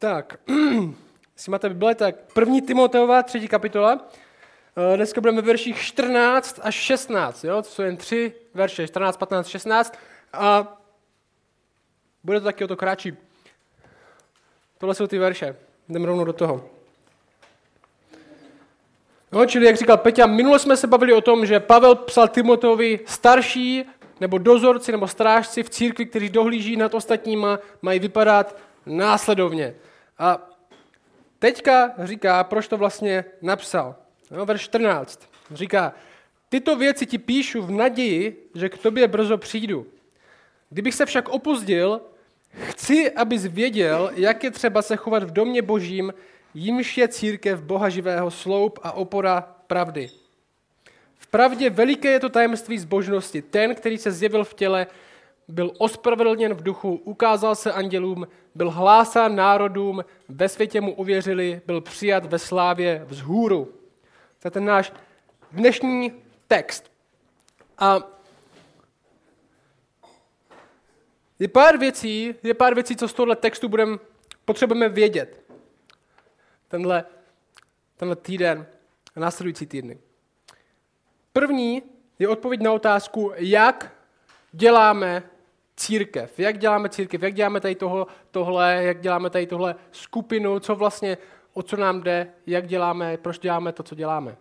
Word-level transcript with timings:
Tak, 0.00 0.36
jestli 1.36 1.50
máte 1.50 1.68
Bible, 1.68 1.94
tak 1.94 2.14
první 2.34 2.62
Timoteova, 2.62 3.22
třetí 3.22 3.48
kapitola. 3.48 4.08
Eh, 4.92 4.96
dneska 4.96 5.20
budeme 5.20 5.40
ve 5.40 5.46
verších 5.46 5.78
14 5.78 6.60
až 6.62 6.74
16, 6.74 7.44
jo? 7.44 7.62
to 7.62 7.68
jsou 7.68 7.82
jen 7.82 7.96
tři 7.96 8.32
verše, 8.54 8.88
14, 8.88 9.16
15, 9.16 9.46
16. 9.48 9.94
A 10.32 10.78
bude 12.24 12.40
to 12.40 12.44
taky 12.44 12.64
o 12.64 12.68
to 12.68 12.76
kratší. 12.76 13.16
Tohle 14.78 14.94
jsou 14.94 15.06
ty 15.06 15.18
verše. 15.18 15.56
Jdeme 15.88 16.06
rovnou 16.06 16.24
do 16.24 16.32
toho. 16.32 16.70
No, 19.32 19.46
čili 19.46 19.66
jak 19.66 19.76
říkal 19.76 19.96
Peťa, 19.96 20.26
minule 20.26 20.58
jsme 20.58 20.76
se 20.76 20.86
bavili 20.86 21.12
o 21.12 21.20
tom, 21.20 21.46
že 21.46 21.60
Pavel 21.60 21.94
psal 21.94 22.28
Timoteovi 22.28 23.00
starší 23.06 23.84
nebo 24.20 24.38
dozorci 24.38 24.92
nebo 24.92 25.08
strážci 25.08 25.62
v 25.62 25.70
církvi, 25.70 26.06
kteří 26.06 26.28
dohlíží 26.28 26.76
nad 26.76 26.94
ostatníma, 26.94 27.58
mají 27.82 28.00
vypadat 28.00 28.56
následovně. 28.86 29.74
A 30.20 30.50
teďka 31.38 31.92
říká, 31.98 32.44
proč 32.44 32.68
to 32.68 32.76
vlastně 32.76 33.24
napsal. 33.42 33.96
No, 34.30 34.46
verš 34.46 34.62
14. 34.62 35.28
Říká, 35.50 35.92
tyto 36.48 36.76
věci 36.76 37.06
ti 37.06 37.18
píšu 37.18 37.62
v 37.62 37.70
naději, 37.70 38.50
že 38.54 38.68
k 38.68 38.78
tobě 38.78 39.08
brzo 39.08 39.38
přijdu. 39.38 39.86
Kdybych 40.70 40.94
se 40.94 41.06
však 41.06 41.28
opozdil, 41.28 42.00
chci, 42.52 43.10
abys 43.10 43.46
věděl, 43.46 44.10
jak 44.14 44.44
je 44.44 44.50
třeba 44.50 44.82
se 44.82 44.96
chovat 44.96 45.22
v 45.22 45.32
domě 45.32 45.62
božím, 45.62 46.14
jimž 46.54 46.98
je 46.98 47.08
církev 47.08 47.62
Boha 47.62 47.88
živého 47.88 48.30
sloup 48.30 48.78
a 48.82 48.92
opora 48.92 49.54
pravdy. 49.66 50.10
V 51.16 51.26
pravdě 51.26 51.70
veliké 51.70 52.10
je 52.10 52.20
to 52.20 52.28
tajemství 52.28 52.78
zbožnosti. 52.78 53.42
Ten, 53.42 53.74
který 53.74 53.98
se 53.98 54.12
zjevil 54.12 54.44
v 54.44 54.54
těle, 54.54 54.86
byl 55.50 55.72
ospravedlněn 55.78 56.54
v 56.54 56.62
duchu, 56.62 57.00
ukázal 57.04 57.54
se 57.54 57.72
andělům, 57.72 58.28
byl 58.54 58.70
hlásán 58.70 59.36
národům, 59.36 60.04
ve 60.28 60.48
světě 60.48 60.80
mu 60.80 60.94
uvěřili, 60.94 61.60
byl 61.66 61.80
přijat 61.80 62.26
ve 62.26 62.38
slávě 62.38 63.04
vzhůru. 63.08 63.64
To 64.38 64.46
je 64.46 64.50
ten 64.50 64.64
náš 64.64 64.92
dnešní 65.52 66.12
text. 66.48 66.92
A 67.78 68.00
je 71.38 71.48
pár 71.48 71.78
věcí, 71.78 72.34
je 72.42 72.54
pár 72.54 72.74
věcí, 72.74 72.96
co 72.96 73.08
z 73.08 73.12
tohohle 73.12 73.36
textu 73.36 73.68
budeme, 73.68 73.98
potřebujeme 74.44 74.88
vědět. 74.88 75.40
Tenhle, 76.68 77.04
tenhle 77.96 78.16
týden 78.16 78.66
a 79.16 79.20
následující 79.20 79.66
týdny. 79.66 79.98
První 81.32 81.82
je 82.18 82.28
odpověď 82.28 82.60
na 82.60 82.72
otázku, 82.72 83.32
jak 83.36 83.94
děláme 84.52 85.29
církev. 85.80 86.38
Jak 86.38 86.58
děláme 86.58 86.88
církev, 86.88 87.22
jak 87.22 87.34
děláme 87.34 87.60
tady 87.60 87.74
toho, 87.74 88.06
tohle, 88.30 88.84
jak 88.84 89.00
děláme 89.00 89.30
tady 89.30 89.46
tohle 89.46 89.74
skupinu, 89.92 90.60
co 90.60 90.74
vlastně, 90.74 91.18
o 91.52 91.62
co 91.62 91.76
nám 91.76 92.02
jde, 92.02 92.32
jak 92.46 92.66
děláme, 92.66 93.16
proč 93.16 93.38
děláme 93.38 93.72
to, 93.72 93.82
co 93.82 93.94
děláme. 93.94 94.36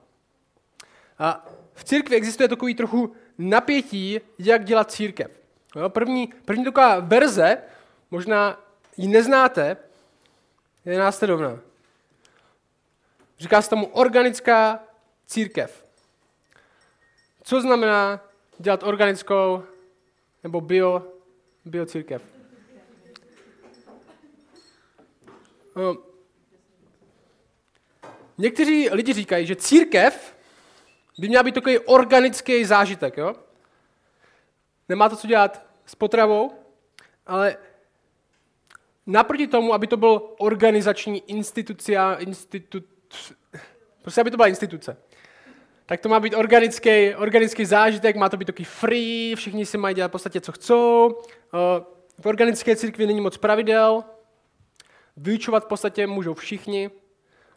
A 1.20 1.45
v 1.73 1.84
církvi 1.84 2.16
existuje 2.16 2.50
takový 2.50 2.76
trochu 2.76 3.14
napětí, 3.38 4.20
jak 4.40 4.66
dělat 4.66 4.92
církev. 4.92 5.32
Jo, 5.76 5.90
první, 5.90 6.28
první 6.45 6.64
taková 6.64 7.00
verze, 7.00 7.58
možná 8.12 8.60
ji 8.98 9.08
neznáte, 9.08 9.78
je 10.86 11.00
následovná. 11.00 11.60
Říká 13.40 13.62
se 13.62 13.70
tomu 13.70 13.86
organická 13.86 14.80
církev. 15.28 15.86
Co 17.44 17.62
znamená 17.62 18.20
dělat 18.58 18.84
organickou 18.84 19.64
nebo 20.44 20.62
bio, 20.62 21.19
bio 21.70 21.86
církev? 21.86 22.23
No, 25.76 25.98
někteří 28.38 28.89
lidi 28.89 29.14
říkají, 29.14 29.45
že 29.45 29.56
církev 29.56 30.36
by 31.20 31.28
měla 31.28 31.44
být 31.44 31.56
takový 31.56 31.80
organický 31.80 32.66
zážitek. 32.66 33.17
Jo? 33.17 33.36
Nemá 34.89 35.10
to 35.10 35.16
co 35.16 35.27
dělat 35.27 35.66
s 35.86 35.95
potravou, 35.95 36.54
ale 37.27 37.58
naproti 39.08 39.48
tomu, 39.48 39.73
aby 39.73 39.88
to 39.88 39.98
byl 39.98 40.36
organizační 40.38 41.23
institucia, 41.27 42.14
institut, 42.14 42.86
prostě 44.02 44.22
aby 44.22 44.32
to 44.32 44.38
byla 44.38 44.48
instituce 44.48 44.98
tak 45.89 46.02
to 46.02 46.10
má 46.10 46.20
být 46.20 46.36
organický, 46.36 47.16
organický 47.16 47.66
zážitek, 47.66 48.16
má 48.16 48.30
to 48.30 48.38
být 48.38 48.45
takový 48.45 48.66
free, 48.66 49.36
všichni 49.36 49.66
si 49.66 49.77
mají 49.77 49.95
dělat 49.95 50.08
v 50.08 50.11
podstatě, 50.11 50.42
co 50.42 50.52
chcou. 50.52 51.16
Eh, 51.20 51.83
v 52.22 52.26
organické 52.26 52.76
církvi 52.76 53.08
není 53.08 53.22
moc 53.22 53.38
pravidel, 53.38 54.04
vyučovat 55.17 55.64
v 55.64 55.67
podstatě 55.67 56.08
můžou 56.08 56.33
všichni. 56.33 56.89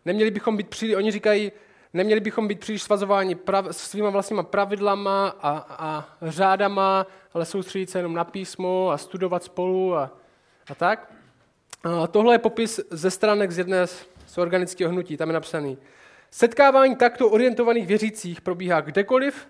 Neměli 0.05 0.31
bychom 0.31 0.57
být 0.57 0.69
příliš, 0.69 0.97
oni 0.97 1.11
říkají, 1.11 1.53
neměli 1.93 2.21
bychom 2.21 2.49
být 2.49 2.61
příliš 2.61 2.83
svazováni 2.83 3.35
prav, 3.35 3.67
svýma 3.71 4.11
vlastníma 4.11 4.43
pravidlama 4.43 5.29
a, 5.29 5.67
a 5.69 6.09
řádama, 6.23 7.07
ale 7.33 7.45
soustředit 7.45 7.91
se 7.91 7.99
jenom 7.99 8.15
na 8.15 8.25
písmo 8.25 8.91
a 8.91 8.99
studovat 8.99 9.45
spolu 9.45 9.97
a, 9.97 10.11
a 10.71 10.75
tak. 10.75 11.13
A 11.85 12.07
tohle 12.07 12.35
je 12.35 12.39
popis 12.39 12.81
ze 12.91 13.11
stránek 13.11 13.53
z 13.53 13.59
jedné 13.59 13.87
z 14.27 14.39
organického 14.39 14.91
hnutí, 14.91 15.17
tam 15.17 15.29
je 15.29 15.35
napsaný. 15.35 15.79
Setkávání 16.35 16.97
takto 16.97 17.29
orientovaných 17.29 17.87
věřících 17.87 18.41
probíhá 18.41 18.81
kdekoliv, 18.81 19.49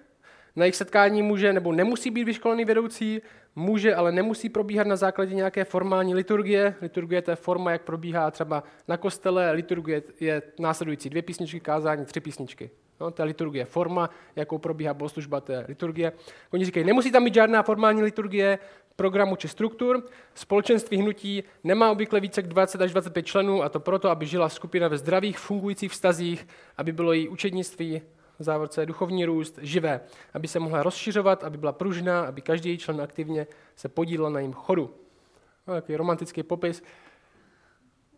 na 0.56 0.64
jejich 0.64 0.76
setkání 0.76 1.22
může 1.22 1.52
nebo 1.52 1.72
nemusí 1.72 2.10
být 2.10 2.24
vyškolený 2.24 2.64
vedoucí, 2.64 3.22
může, 3.56 3.94
ale 3.94 4.12
nemusí 4.12 4.48
probíhat 4.48 4.86
na 4.86 4.96
základě 4.96 5.34
nějaké 5.34 5.64
formální 5.64 6.14
liturgie. 6.14 6.74
Liturgie 6.80 7.22
to 7.22 7.30
je 7.30 7.36
forma, 7.36 7.70
jak 7.70 7.82
probíhá 7.82 8.30
třeba 8.30 8.64
na 8.88 8.96
kostele. 8.96 9.52
Liturgie 9.52 10.02
je 10.20 10.42
následující 10.58 11.10
dvě 11.10 11.22
písničky, 11.22 11.60
kázání, 11.60 12.04
tři 12.04 12.20
písničky. 12.20 12.70
No, 13.00 13.12
je 13.18 13.24
liturgie. 13.24 13.64
Forma, 13.64 14.10
jakou 14.36 14.58
probíhá 14.58 14.94
bohoslužba, 14.94 15.42
je 15.48 15.64
liturgie. 15.68 16.12
Oni 16.50 16.64
říkají, 16.64 16.86
nemusí 16.86 17.12
tam 17.12 17.24
být 17.24 17.34
žádná 17.34 17.62
formální 17.62 18.02
liturgie, 18.02 18.58
programu 18.96 19.36
či 19.36 19.48
struktur. 19.48 20.06
Společenství 20.34 20.96
hnutí 20.96 21.44
nemá 21.64 21.90
obvykle 21.90 22.20
více 22.20 22.40
jak 22.40 22.48
20 22.48 22.82
až 22.82 22.90
25 22.90 23.26
členů 23.26 23.62
a 23.62 23.68
to 23.68 23.80
proto, 23.80 24.10
aby 24.10 24.26
žila 24.26 24.48
skupina 24.48 24.88
ve 24.88 24.98
zdravých 24.98 25.38
fungujících 25.38 25.92
vztazích, 25.92 26.48
aby 26.76 26.92
bylo 26.92 27.12
její 27.12 27.28
učednictví 27.28 28.02
v 28.38 28.42
závorce 28.42 28.86
duchovní 28.86 29.24
růst 29.24 29.58
živé, 29.62 30.00
aby 30.34 30.48
se 30.48 30.58
mohla 30.58 30.82
rozšiřovat, 30.82 31.44
aby 31.44 31.58
byla 31.58 31.72
pružná, 31.72 32.22
aby 32.22 32.40
každý 32.40 32.68
její 32.68 32.78
člen 32.78 33.00
aktivně 33.00 33.46
se 33.76 33.88
podílel 33.88 34.30
na 34.30 34.40
jejím 34.40 34.52
chodu. 34.52 34.94
No, 35.66 35.74
takový 35.74 35.96
romantický 35.96 36.42
popis. 36.42 36.82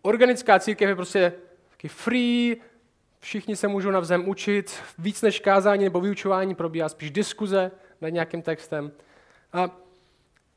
Organická 0.02 0.58
církev 0.58 0.88
je 0.88 0.94
prostě 0.94 1.32
taky 1.70 1.88
free, 1.88 2.56
všichni 3.24 3.56
se 3.56 3.68
můžou 3.68 3.90
navzájem 3.90 4.28
učit, 4.28 4.82
víc 4.98 5.22
než 5.22 5.40
kázání 5.40 5.84
nebo 5.84 6.00
vyučování 6.00 6.54
probíhá 6.54 6.88
spíš 6.88 7.10
diskuze 7.10 7.70
nad 8.00 8.08
nějakým 8.08 8.42
textem. 8.42 8.92
A 9.52 9.84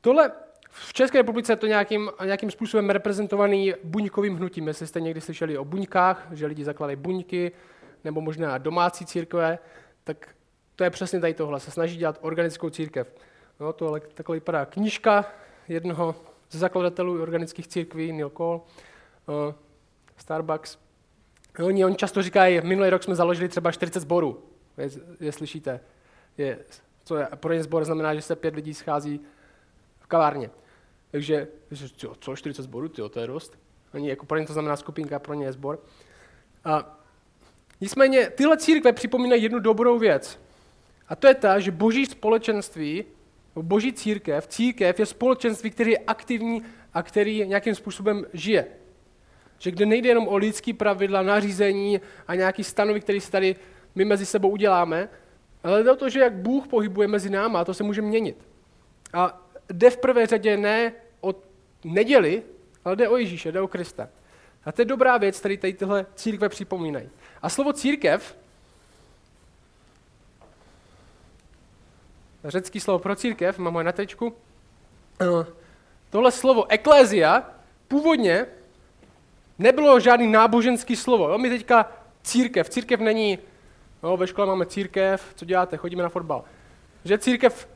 Tohle 0.01 0.31
v 0.69 0.93
České 0.93 1.17
republice 1.17 1.51
je 1.51 1.55
to 1.55 1.67
nějakým, 1.67 2.11
nějakým 2.25 2.51
způsobem 2.51 2.89
reprezentovaný 2.89 3.73
buňkovým 3.83 4.35
hnutím. 4.35 4.67
Jestli 4.67 4.87
jste 4.87 5.01
někdy 5.01 5.21
slyšeli 5.21 5.57
o 5.57 5.65
buňkách, 5.65 6.27
že 6.31 6.45
lidi 6.45 6.63
zakladají 6.63 6.95
buňky, 6.95 7.51
nebo 8.03 8.21
možná 8.21 8.57
domácí 8.57 9.05
církve, 9.05 9.59
tak 10.03 10.35
to 10.75 10.83
je 10.83 10.89
přesně 10.89 11.19
tady 11.19 11.33
tohle. 11.33 11.59
Se 11.59 11.71
snaží 11.71 11.97
dělat 11.97 12.19
organickou 12.21 12.69
církev. 12.69 13.13
No, 13.59 13.73
to 13.73 13.99
takhle 14.13 14.35
vypadá 14.35 14.65
knížka 14.65 15.25
jednoho 15.67 16.15
ze 16.51 16.59
zakladatelů 16.59 17.21
organických 17.21 17.67
církví, 17.67 18.11
Neil 18.11 18.29
Cole, 18.29 18.59
uh, 18.59 19.53
Starbucks. 20.17 20.77
Oni, 21.63 21.85
oni 21.85 21.95
často 21.95 22.21
říkají, 22.21 22.61
minulý 22.61 22.89
rok 22.89 23.03
jsme 23.03 23.15
založili 23.15 23.49
třeba 23.49 23.71
40 23.71 23.99
sborů, 23.99 24.43
je, 24.77 24.89
je 25.19 25.31
slyšíte. 25.31 25.79
Je, 26.37 26.59
co 27.03 27.17
je, 27.17 27.27
pro 27.35 27.53
ně 27.53 27.63
sbor 27.63 27.85
znamená, 27.85 28.15
že 28.15 28.21
se 28.21 28.35
pět 28.35 28.55
lidí 28.55 28.73
schází 28.73 29.21
v 29.99 30.07
kavárně. 30.07 30.49
Takže, 31.11 31.47
co, 31.95 32.15
co 32.19 32.35
40 32.35 32.63
zborů, 32.63 32.89
tyjo, 32.89 33.09
to 33.09 33.19
je 33.19 33.27
dost. 33.27 33.57
Ani 33.93 34.09
jako 34.09 34.25
pro 34.25 34.37
ně 34.37 34.47
to 34.47 34.53
znamená 34.53 34.75
skupinka, 34.75 35.19
pro 35.19 35.33
ně 35.33 35.45
je 35.45 35.51
zbor. 35.51 35.79
A 36.65 36.99
nicméně 37.81 38.29
tyhle 38.29 38.57
církve 38.57 38.93
připomínají 38.93 39.43
jednu 39.43 39.59
dobrou 39.59 39.99
věc. 39.99 40.39
A 41.07 41.15
to 41.15 41.27
je 41.27 41.35
ta, 41.35 41.59
že 41.59 41.71
boží 41.71 42.05
společenství, 42.05 43.05
boží 43.55 43.93
církev, 43.93 44.47
církev 44.47 44.99
je 44.99 45.05
společenství, 45.05 45.71
který 45.71 45.91
je 45.91 45.97
aktivní 45.97 46.63
a 46.93 47.03
který 47.03 47.47
nějakým 47.47 47.75
způsobem 47.75 48.25
žije. 48.33 48.67
Že 49.59 49.71
kde 49.71 49.85
nejde 49.85 50.09
jenom 50.09 50.27
o 50.27 50.37
lidský 50.37 50.73
pravidla, 50.73 51.21
nařízení 51.21 52.01
a 52.27 52.35
nějaký 52.35 52.63
stanovy, 52.63 53.01
který 53.01 53.21
si 53.21 53.31
tady 53.31 53.55
my 53.95 54.05
mezi 54.05 54.25
sebou 54.25 54.49
uděláme, 54.49 55.09
ale 55.63 55.83
jde 55.83 55.91
o 55.91 55.95
to, 55.95 56.09
že 56.09 56.19
jak 56.19 56.33
Bůh 56.33 56.67
pohybuje 56.67 57.07
mezi 57.07 57.29
náma, 57.29 57.65
to 57.65 57.73
se 57.73 57.83
může 57.83 58.01
měnit. 58.01 58.37
A 59.13 59.41
jde 59.69 59.89
v 59.89 59.97
prvé 59.97 60.27
řadě 60.27 60.57
ne 60.57 60.93
o 61.21 61.35
neděli, 61.83 62.43
ale 62.85 62.95
jde 62.95 63.09
o 63.09 63.17
Ježíše, 63.17 63.51
jde 63.51 63.61
o 63.61 63.67
Krista. 63.67 64.09
A 64.65 64.71
to 64.71 64.81
je 64.81 64.85
dobrá 64.85 65.17
věc, 65.17 65.39
který 65.39 65.57
tady 65.57 65.73
tyhle 65.73 66.05
církve 66.15 66.49
připomínají. 66.49 67.09
A 67.41 67.49
slovo 67.49 67.73
církev, 67.73 68.37
řecký 72.43 72.79
slovo 72.79 72.99
pro 72.99 73.15
církev, 73.15 73.57
mám 73.57 73.73
ho 73.73 73.83
na 73.83 73.91
tečku, 73.91 74.35
tohle 76.09 76.31
slovo 76.31 76.71
eklézia 76.71 77.49
původně 77.87 78.45
nebylo 79.59 79.99
žádný 79.99 80.27
náboženský 80.27 80.95
slovo. 80.95 81.29
Jo? 81.29 81.37
My 81.37 81.49
teďka 81.49 81.91
církev. 82.23 82.69
Církev 82.69 82.99
není, 82.99 83.39
jo, 84.03 84.17
ve 84.17 84.27
škole 84.27 84.47
máme 84.47 84.65
církev, 84.65 85.33
co 85.35 85.45
děláte, 85.45 85.77
chodíme 85.77 86.03
na 86.03 86.09
fotbal. 86.09 86.43
Že 87.05 87.17
církev, 87.17 87.69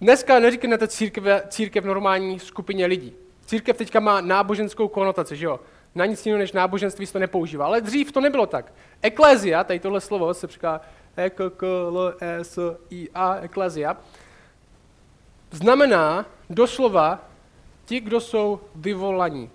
dneska 0.00 0.38
neříknete 0.38 0.88
církev, 0.88 1.24
církev 1.48 1.84
normální 1.84 2.38
skupině 2.38 2.86
lidí. 2.86 3.12
Církev 3.46 3.76
teďka 3.76 4.00
má 4.00 4.20
náboženskou 4.20 4.88
konotaci, 4.88 5.36
že 5.36 5.46
jo? 5.46 5.60
Na 5.94 6.06
nic 6.06 6.26
jiného 6.26 6.38
než 6.38 6.52
náboženství 6.52 7.06
se 7.06 7.12
to 7.12 7.18
nepoužívá. 7.18 7.66
Ale 7.66 7.80
dřív 7.80 8.12
to 8.12 8.20
nebylo 8.20 8.46
tak. 8.46 8.72
Eklézia, 9.02 9.64
tady 9.64 9.80
tohle 9.80 10.00
slovo 10.00 10.34
se 10.34 10.46
říká 10.46 10.80
e 11.16 11.30
k 11.30 11.50
k 11.56 11.66
l 11.88 12.14
e 12.20 12.44
s 12.44 12.78
i 12.90 13.08
a 13.14 13.34
eklézia, 13.34 13.96
znamená 15.50 16.26
doslova 16.50 17.28
ti, 17.84 18.00
kdo 18.00 18.20
jsou 18.20 18.60
vyvolaní. 18.74 19.50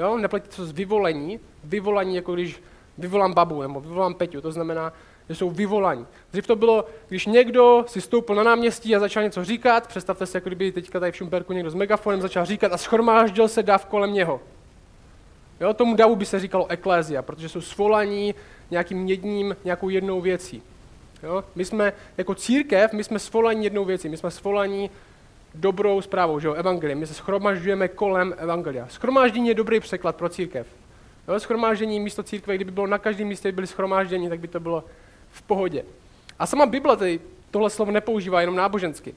Jo, 0.00 0.18
neplatí 0.18 0.56
to 0.56 0.66
z 0.66 0.72
vyvolení, 0.72 1.40
vyvolaní, 1.64 2.16
jako 2.16 2.34
když 2.34 2.62
vyvolám 2.98 3.34
babu 3.34 3.62
nebo 3.62 3.80
vyvolám 3.80 4.14
Peťu, 4.14 4.40
to 4.40 4.52
znamená, 4.52 4.92
že 5.28 5.34
jsou 5.34 5.50
vyvolaní. 5.50 6.06
Dřív 6.32 6.46
to 6.46 6.56
bylo, 6.56 6.84
když 7.08 7.26
někdo 7.26 7.84
si 7.88 8.00
stoupil 8.00 8.34
na 8.34 8.42
náměstí 8.42 8.96
a 8.96 8.98
začal 9.00 9.22
něco 9.22 9.44
říkat, 9.44 9.86
představte 9.86 10.26
si, 10.26 10.36
jako 10.36 10.48
kdyby 10.48 10.72
teďka 10.72 11.00
tady 11.00 11.12
v 11.12 11.16
Šumperku 11.16 11.52
někdo 11.52 11.70
s 11.70 11.74
megafonem 11.74 12.20
začal 12.20 12.44
říkat 12.44 12.72
a 12.72 12.76
schromáždil 12.76 13.48
se 13.48 13.62
dav 13.62 13.86
kolem 13.86 14.12
něho. 14.12 14.40
Jo, 15.60 15.74
tomu 15.74 15.96
davu 15.96 16.16
by 16.16 16.26
se 16.26 16.40
říkalo 16.40 16.66
eklézia, 16.70 17.22
protože 17.22 17.48
jsou 17.48 17.60
svolaní 17.60 18.34
nějakým 18.70 19.08
jedním, 19.08 19.56
nějakou 19.64 19.88
jednou 19.88 20.20
věcí. 20.20 20.62
Jo? 21.22 21.44
My 21.54 21.64
jsme 21.64 21.92
jako 22.18 22.34
církev, 22.34 22.92
my 22.92 23.04
jsme 23.04 23.18
svolaní 23.18 23.64
jednou 23.64 23.84
věcí, 23.84 24.08
my 24.08 24.16
jsme 24.16 24.30
svolaní 24.30 24.90
dobrou 25.54 26.00
zprávou, 26.00 26.40
že 26.40 26.48
jo, 26.48 26.54
evangelium. 26.54 27.00
My 27.00 27.06
se 27.06 27.14
schromažďujeme 27.14 27.88
kolem 27.88 28.34
evangelia. 28.38 28.88
Schromáždění 28.88 29.48
je 29.48 29.54
dobrý 29.54 29.80
překlad 29.80 30.16
pro 30.16 30.28
církev. 30.28 30.66
Jo, 31.28 31.40
schromáždění 31.40 32.00
místo 32.00 32.22
církve, 32.22 32.54
kdyby 32.54 32.70
bylo 32.70 32.86
na 32.86 32.98
každém 32.98 33.28
místě 33.28 33.52
byli 33.52 33.66
schromáždění, 33.66 34.28
tak 34.28 34.40
by 34.40 34.48
to 34.48 34.60
bylo 34.60 34.84
v 35.30 35.42
pohodě. 35.42 35.84
A 36.38 36.46
sama 36.46 36.66
Bible 36.66 36.96
tady 36.96 37.20
tohle 37.50 37.70
slovo 37.70 37.92
nepoužívá 37.92 38.40
jenom 38.40 38.56
nábožensky. 38.56 39.14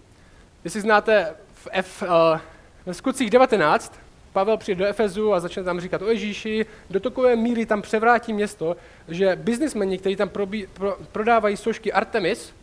Jestli 0.63 0.81
znáte 0.81 1.35
v 1.53 1.67
F, 1.71 2.01
uh, 2.01 2.39
ve 2.85 2.93
skutcích 2.93 3.29
19, 3.29 3.99
Pavel 4.33 4.57
přijde 4.57 4.79
do 4.79 4.89
Efezu 4.89 5.33
a 5.33 5.39
začne 5.39 5.63
tam 5.63 5.79
říkat 5.79 6.01
o 6.01 6.09
Ježíši, 6.09 6.65
do 6.89 6.99
takové 6.99 7.35
míry 7.35 7.65
tam 7.65 7.81
převrátí 7.81 8.33
město, 8.33 8.77
že 9.07 9.35
biznismeni, 9.35 9.97
kteří 9.97 10.15
tam 10.15 10.29
probí, 10.29 10.67
pro, 10.73 10.97
prodávají 11.11 11.57
sošky 11.57 11.93
Artemis, 11.93 12.53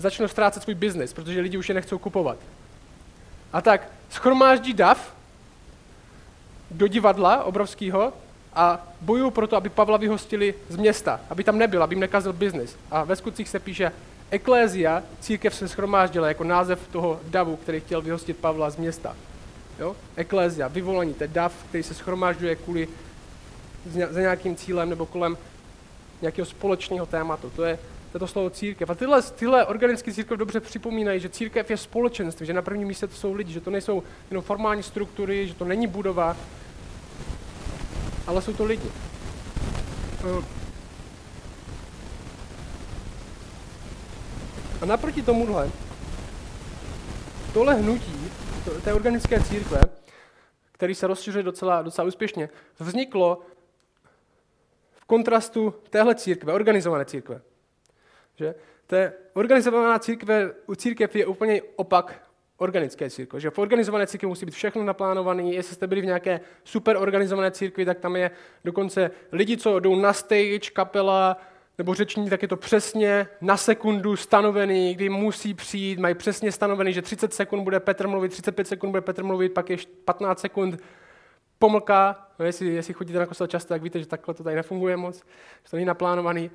začnou 0.00 0.28
ztrácet 0.28 0.62
svůj 0.62 0.74
biznis, 0.74 1.12
protože 1.12 1.40
lidi 1.40 1.58
už 1.58 1.68
je 1.68 1.74
nechcou 1.74 1.98
kupovat. 1.98 2.38
A 3.52 3.60
tak 3.60 3.88
schromáždí 4.10 4.72
dav 4.72 5.14
do 6.70 6.86
divadla 6.86 7.44
obrovského 7.44 8.12
a 8.54 8.86
bojují 9.00 9.30
proto, 9.30 9.56
aby 9.56 9.68
Pavla 9.68 9.96
vyhostili 9.96 10.54
z 10.68 10.76
města, 10.76 11.20
aby 11.30 11.44
tam 11.44 11.58
nebyl, 11.58 11.82
aby 11.82 11.94
jim 11.94 12.00
nekazil 12.00 12.32
biznis. 12.32 12.76
A 12.90 13.04
ve 13.04 13.16
skutcích 13.16 13.48
se 13.48 13.58
píše, 13.58 13.92
Eklézia, 14.30 15.02
církev 15.20 15.54
se 15.54 15.68
schromáždila 15.68 16.28
jako 16.28 16.44
název 16.44 16.88
toho 16.92 17.20
davu, 17.24 17.56
který 17.56 17.80
chtěl 17.80 18.02
vyhostit 18.02 18.36
Pavla 18.36 18.70
z 18.70 18.76
města. 18.76 19.16
Jo? 19.78 19.96
Eklézia, 20.16 20.68
vyvolení, 20.68 21.14
to 21.14 21.24
je 21.24 21.28
dav, 21.28 21.52
který 21.68 21.82
se 21.82 21.94
schromážďuje 21.94 22.56
kvůli 22.56 22.88
za 24.10 24.20
nějakým 24.20 24.56
cílem 24.56 24.90
nebo 24.90 25.06
kolem 25.06 25.38
nějakého 26.22 26.46
společného 26.46 27.06
tématu. 27.06 27.50
To 27.56 27.64
je, 27.64 27.78
to, 28.18 28.26
slovo 28.26 28.50
církev. 28.50 28.90
A 28.90 28.94
tyhle, 28.94 29.22
tyhle 29.22 29.66
organické 29.66 30.12
církev 30.12 30.38
dobře 30.38 30.60
připomínají, 30.60 31.20
že 31.20 31.28
církev 31.28 31.70
je 31.70 31.76
společenství, 31.76 32.46
že 32.46 32.52
na 32.52 32.62
prvním 32.62 32.88
místě 32.88 33.06
to 33.06 33.14
jsou 33.14 33.32
lidi, 33.32 33.52
že 33.52 33.60
to 33.60 33.70
nejsou 33.70 34.02
jenom 34.30 34.44
formální 34.44 34.82
struktury, 34.82 35.48
že 35.48 35.54
to 35.54 35.64
není 35.64 35.86
budova, 35.86 36.36
ale 38.26 38.42
jsou 38.42 38.52
to 38.52 38.64
lidi. 38.64 38.90
A 44.82 44.86
naproti 44.86 45.22
tomuhle, 45.22 45.70
tohle 47.52 47.74
hnutí, 47.74 48.30
té 48.84 48.92
organické 48.92 49.42
církve, 49.42 49.80
který 50.72 50.94
se 50.94 51.06
rozšiřuje 51.06 51.42
docela, 51.42 51.82
docela 51.82 52.08
úspěšně, 52.08 52.48
vzniklo 52.78 53.40
v 54.92 55.04
kontrastu 55.04 55.74
téhle 55.90 56.14
církve, 56.14 56.52
organizované 56.52 57.04
církve. 57.04 57.40
Že? 58.40 58.54
je 58.96 59.12
organizovaná 59.34 59.98
církve, 59.98 60.50
církev 60.76 61.16
je 61.16 61.26
úplně 61.26 61.62
opak 61.76 62.22
organické 62.56 63.10
církve. 63.10 63.40
Že 63.40 63.50
v 63.50 63.58
organizované 63.58 64.06
církvi 64.06 64.28
musí 64.28 64.46
být 64.46 64.54
všechno 64.54 64.84
naplánované. 64.84 65.42
Jestli 65.42 65.74
jste 65.74 65.86
byli 65.86 66.00
v 66.00 66.04
nějaké 66.04 66.40
super 66.64 66.96
organizované 66.96 67.50
církvi, 67.50 67.84
tak 67.84 67.98
tam 67.98 68.16
je 68.16 68.30
dokonce 68.64 69.10
lidi, 69.32 69.56
co 69.56 69.80
jdou 69.80 69.96
na 69.96 70.12
stage, 70.12 70.70
kapela, 70.72 71.36
nebo 71.78 71.94
řečník, 71.94 72.30
tak 72.30 72.42
je 72.42 72.48
to 72.48 72.56
přesně 72.56 73.26
na 73.40 73.56
sekundu 73.56 74.16
stanovený, 74.16 74.94
kdy 74.94 75.08
musí 75.08 75.54
přijít, 75.54 75.98
mají 75.98 76.14
přesně 76.14 76.52
stanovený, 76.52 76.92
že 76.92 77.02
30 77.02 77.34
sekund 77.34 77.64
bude 77.64 77.80
Petr 77.80 78.08
mluvit, 78.08 78.28
35 78.28 78.66
sekund 78.66 78.90
bude 78.90 79.00
Petr 79.00 79.24
mluvit, 79.24 79.48
pak 79.48 79.70
je 79.70 79.76
15 80.04 80.40
sekund 80.40 80.80
pomlka. 81.58 82.28
No, 82.38 82.44
jestli, 82.44 82.66
jestli 82.66 82.94
chodíte 82.94 83.18
na 83.18 83.26
kostel 83.26 83.46
často, 83.46 83.68
tak 83.68 83.82
víte, 83.82 84.00
že 84.00 84.06
takhle 84.06 84.34
to 84.34 84.44
tady 84.44 84.56
nefunguje 84.56 84.96
moc, 84.96 85.16
že 85.64 85.70
to 85.70 85.76
není 85.76 85.86
naplánovaný. 85.86 86.50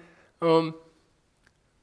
Um, 0.59 0.73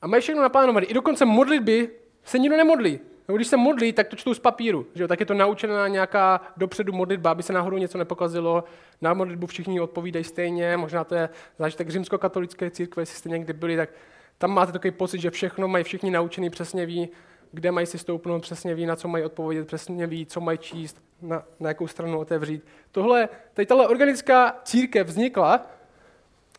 a 0.03 0.07
mají 0.07 0.21
všechno 0.21 0.43
naplánované. 0.43 0.87
I 0.87 0.95
dokonce 0.95 1.25
modlitby 1.25 1.91
se 2.25 2.39
nikdo 2.39 2.57
nemodlí. 2.57 3.01
No, 3.29 3.37
když 3.37 3.49
se 3.49 3.57
modlí, 3.57 3.93
tak 3.93 4.09
to 4.09 4.17
čtou 4.17 4.35
z 4.35 4.39
papíru. 4.39 4.87
Že 4.95 5.03
jo? 5.03 5.09
Tak 5.09 5.21
je 5.21 5.27
to 5.27 5.35
naučená 5.35 5.89
nějaká 5.89 6.41
dopředu 6.57 6.93
modlitba, 6.93 7.31
aby 7.31 7.43
se 7.43 7.53
náhodou 7.53 7.77
něco 7.77 7.99
nepokazilo. 7.99 8.65
Na 9.01 9.15
modlitbu 9.15 9.47
všichni 9.47 9.81
odpovídají 9.81 10.25
stejně. 10.25 10.77
Možná 10.77 11.05
to 11.05 11.15
je 11.15 11.29
zážitek 11.59 11.91
římskokatolické 11.91 12.71
církve, 12.71 13.03
jestli 13.03 13.17
jste 13.17 13.29
někdy 13.29 13.53
byli, 13.53 13.77
tak 13.77 13.91
tam 14.39 14.51
máte 14.51 14.73
takový 14.73 14.91
pocit, 14.91 15.21
že 15.21 15.31
všechno 15.31 15.69
mají 15.69 15.85
všichni 15.85 16.11
naučený, 16.11 16.51
přesně 16.51 16.87
ví, 16.87 17.09
kde 17.53 17.73
mají 17.73 17.87
si 17.87 17.99
stoupnout, 17.99 18.43
přesně 18.43 18.75
ví, 18.75 18.87
na 18.87 18.97
co 18.97 19.09
mají 19.09 19.25
odpovědět, 19.25 19.67
přesně 19.67 20.07
ví, 20.07 20.27
co 20.27 20.41
mají 20.41 20.59
číst, 20.59 21.03
na, 21.23 21.43
na 21.61 21.69
jakou 21.69 21.87
stranu 21.87 22.19
otevřít. 22.19 22.65
Tohle, 22.91 23.29
tady 23.55 23.67
tahle 23.67 23.89
organická 23.89 24.61
církev 24.65 25.07
vznikla 25.07 25.67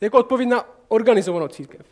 jako 0.01 0.17
odpověď 0.17 0.49
na 0.49 0.65
organizovanou 0.87 1.47
církev. 1.47 1.85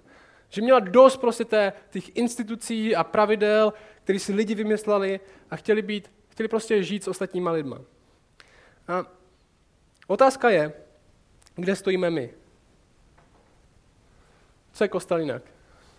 Že 0.53 0.61
měla 0.61 0.79
dost 0.79 1.17
prostě 1.17 1.45
té, 1.45 1.73
těch 1.89 2.15
institucí 2.15 2.95
a 2.95 3.03
pravidel, 3.03 3.73
které 4.03 4.19
si 4.19 4.33
lidi 4.33 4.55
vymysleli 4.55 5.19
a 5.49 5.55
chtěli, 5.55 5.81
být, 5.81 6.11
chtěli 6.29 6.49
prostě 6.49 6.83
žít 6.83 7.03
s 7.03 7.07
ostatníma 7.07 7.51
lidma. 7.51 7.81
A 8.87 9.05
otázka 10.07 10.49
je, 10.49 10.73
kde 11.55 11.75
stojíme 11.75 12.09
my? 12.09 12.33
Co 14.73 14.83
je 14.83 14.87
kostel 14.87 15.19
jinak? 15.19 15.43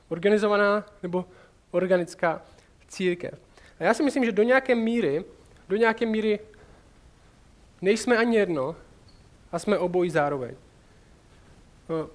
Organizovaná 0.09 0.87
nebo 1.03 1.25
organická 1.71 2.43
církev? 2.88 3.41
A 3.81 3.85
já 3.85 3.95
si 3.95 4.03
myslím, 4.03 4.25
že 4.25 4.33
do 4.33 4.43
nějaké 4.43 4.75
míry, 4.75 5.25
do 5.69 5.76
nějaké 5.76 6.07
míry 6.07 6.38
nejsme 7.83 8.17
ani 8.17 8.37
jedno 8.37 8.76
a 9.53 9.59
jsme 9.59 9.79
obojí 9.79 10.11
zároveň. 10.11 10.57
No, 11.88 12.11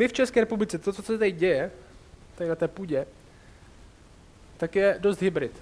my 0.00 0.08
v 0.08 0.12
České 0.12 0.40
republice, 0.40 0.78
to, 0.78 0.92
co 0.92 1.02
se 1.02 1.18
tady 1.18 1.32
děje, 1.32 1.70
tady 2.34 2.50
na 2.50 2.56
té 2.56 2.68
půdě, 2.68 3.06
tak 4.56 4.76
je 4.76 4.96
dost 4.98 5.22
hybrid. 5.22 5.52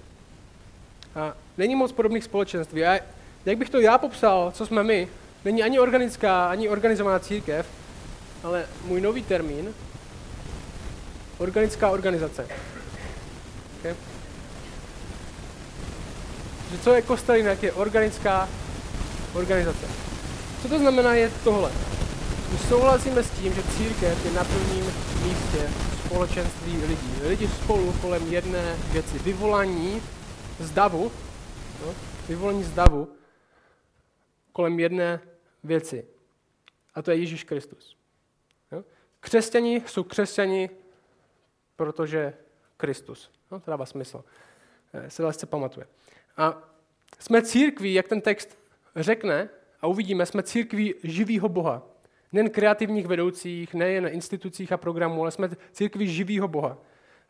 A 1.15 1.33
není 1.57 1.75
moc 1.75 1.91
podobných 1.91 2.23
společenství. 2.23 2.85
A 2.85 2.99
jak 3.45 3.57
bych 3.57 3.69
to 3.69 3.79
já 3.79 3.97
popsal, 3.97 4.51
co 4.51 4.65
jsme 4.65 4.83
my, 4.83 5.07
není 5.45 5.63
ani 5.63 5.79
organická, 5.79 6.49
ani 6.49 6.69
organizovaná 6.69 7.19
církev, 7.19 7.67
ale 8.43 8.65
můj 8.85 9.01
nový 9.01 9.23
termín, 9.23 9.73
organická 11.37 11.89
organizace. 11.89 12.47
Okay? 13.79 13.95
Že 16.71 16.77
co 16.77 16.93
je 16.93 17.01
kostel 17.01 17.35
jinak, 17.35 17.63
je 17.63 17.73
organická 17.73 18.49
organizace. 19.33 19.87
Co 20.61 20.67
to 20.67 20.79
znamená 20.79 21.13
je 21.13 21.31
tohle. 21.43 21.71
My 22.51 22.57
souhlasíme 22.57 23.23
s 23.23 23.31
tím, 23.31 23.53
že 23.53 23.63
církev 23.63 24.25
je 24.25 24.31
na 24.31 24.43
prvním 24.43 24.85
místě 25.23 25.69
společenství 26.05 26.77
lidí. 26.77 27.13
Lidi 27.23 27.47
spolu 27.47 27.93
kolem 28.01 28.33
jedné 28.33 28.75
věci. 28.91 29.19
Vyvolání 29.19 30.01
z 30.59 30.71
davu, 30.71 31.11
no, 31.85 31.95
vyvolání 32.27 32.63
z 32.63 32.71
davu 32.71 33.15
kolem 34.51 34.79
jedné 34.79 35.21
věci. 35.63 36.05
A 36.95 37.01
to 37.01 37.11
je 37.11 37.17
Ježíš 37.17 37.43
Kristus. 37.43 37.97
Jo? 38.71 38.83
Křesťani 39.19 39.83
jsou 39.87 40.03
křesťani, 40.03 40.69
protože 41.75 42.33
Kristus. 42.77 43.31
No, 43.51 43.59
to 43.59 43.71
dává 43.71 43.85
smysl. 43.85 44.23
Eh, 44.93 45.09
se 45.09 45.23
lehce 45.23 45.45
pamatuje. 45.45 45.87
A 46.37 46.63
jsme 47.19 47.41
církví, 47.41 47.93
jak 47.93 48.07
ten 48.07 48.21
text 48.21 48.57
řekne, 48.95 49.49
a 49.81 49.87
uvidíme, 49.87 50.25
jsme 50.25 50.43
církví 50.43 50.95
živýho 51.03 51.49
Boha. 51.49 51.83
Nejen 52.33 52.49
kreativních 52.49 53.07
vedoucích, 53.07 53.73
nejen 53.73 54.07
institucích 54.07 54.71
a 54.71 54.77
programů, 54.77 55.21
ale 55.21 55.31
jsme 55.31 55.49
církví 55.71 56.07
živýho 56.07 56.47
Boha. 56.47 56.77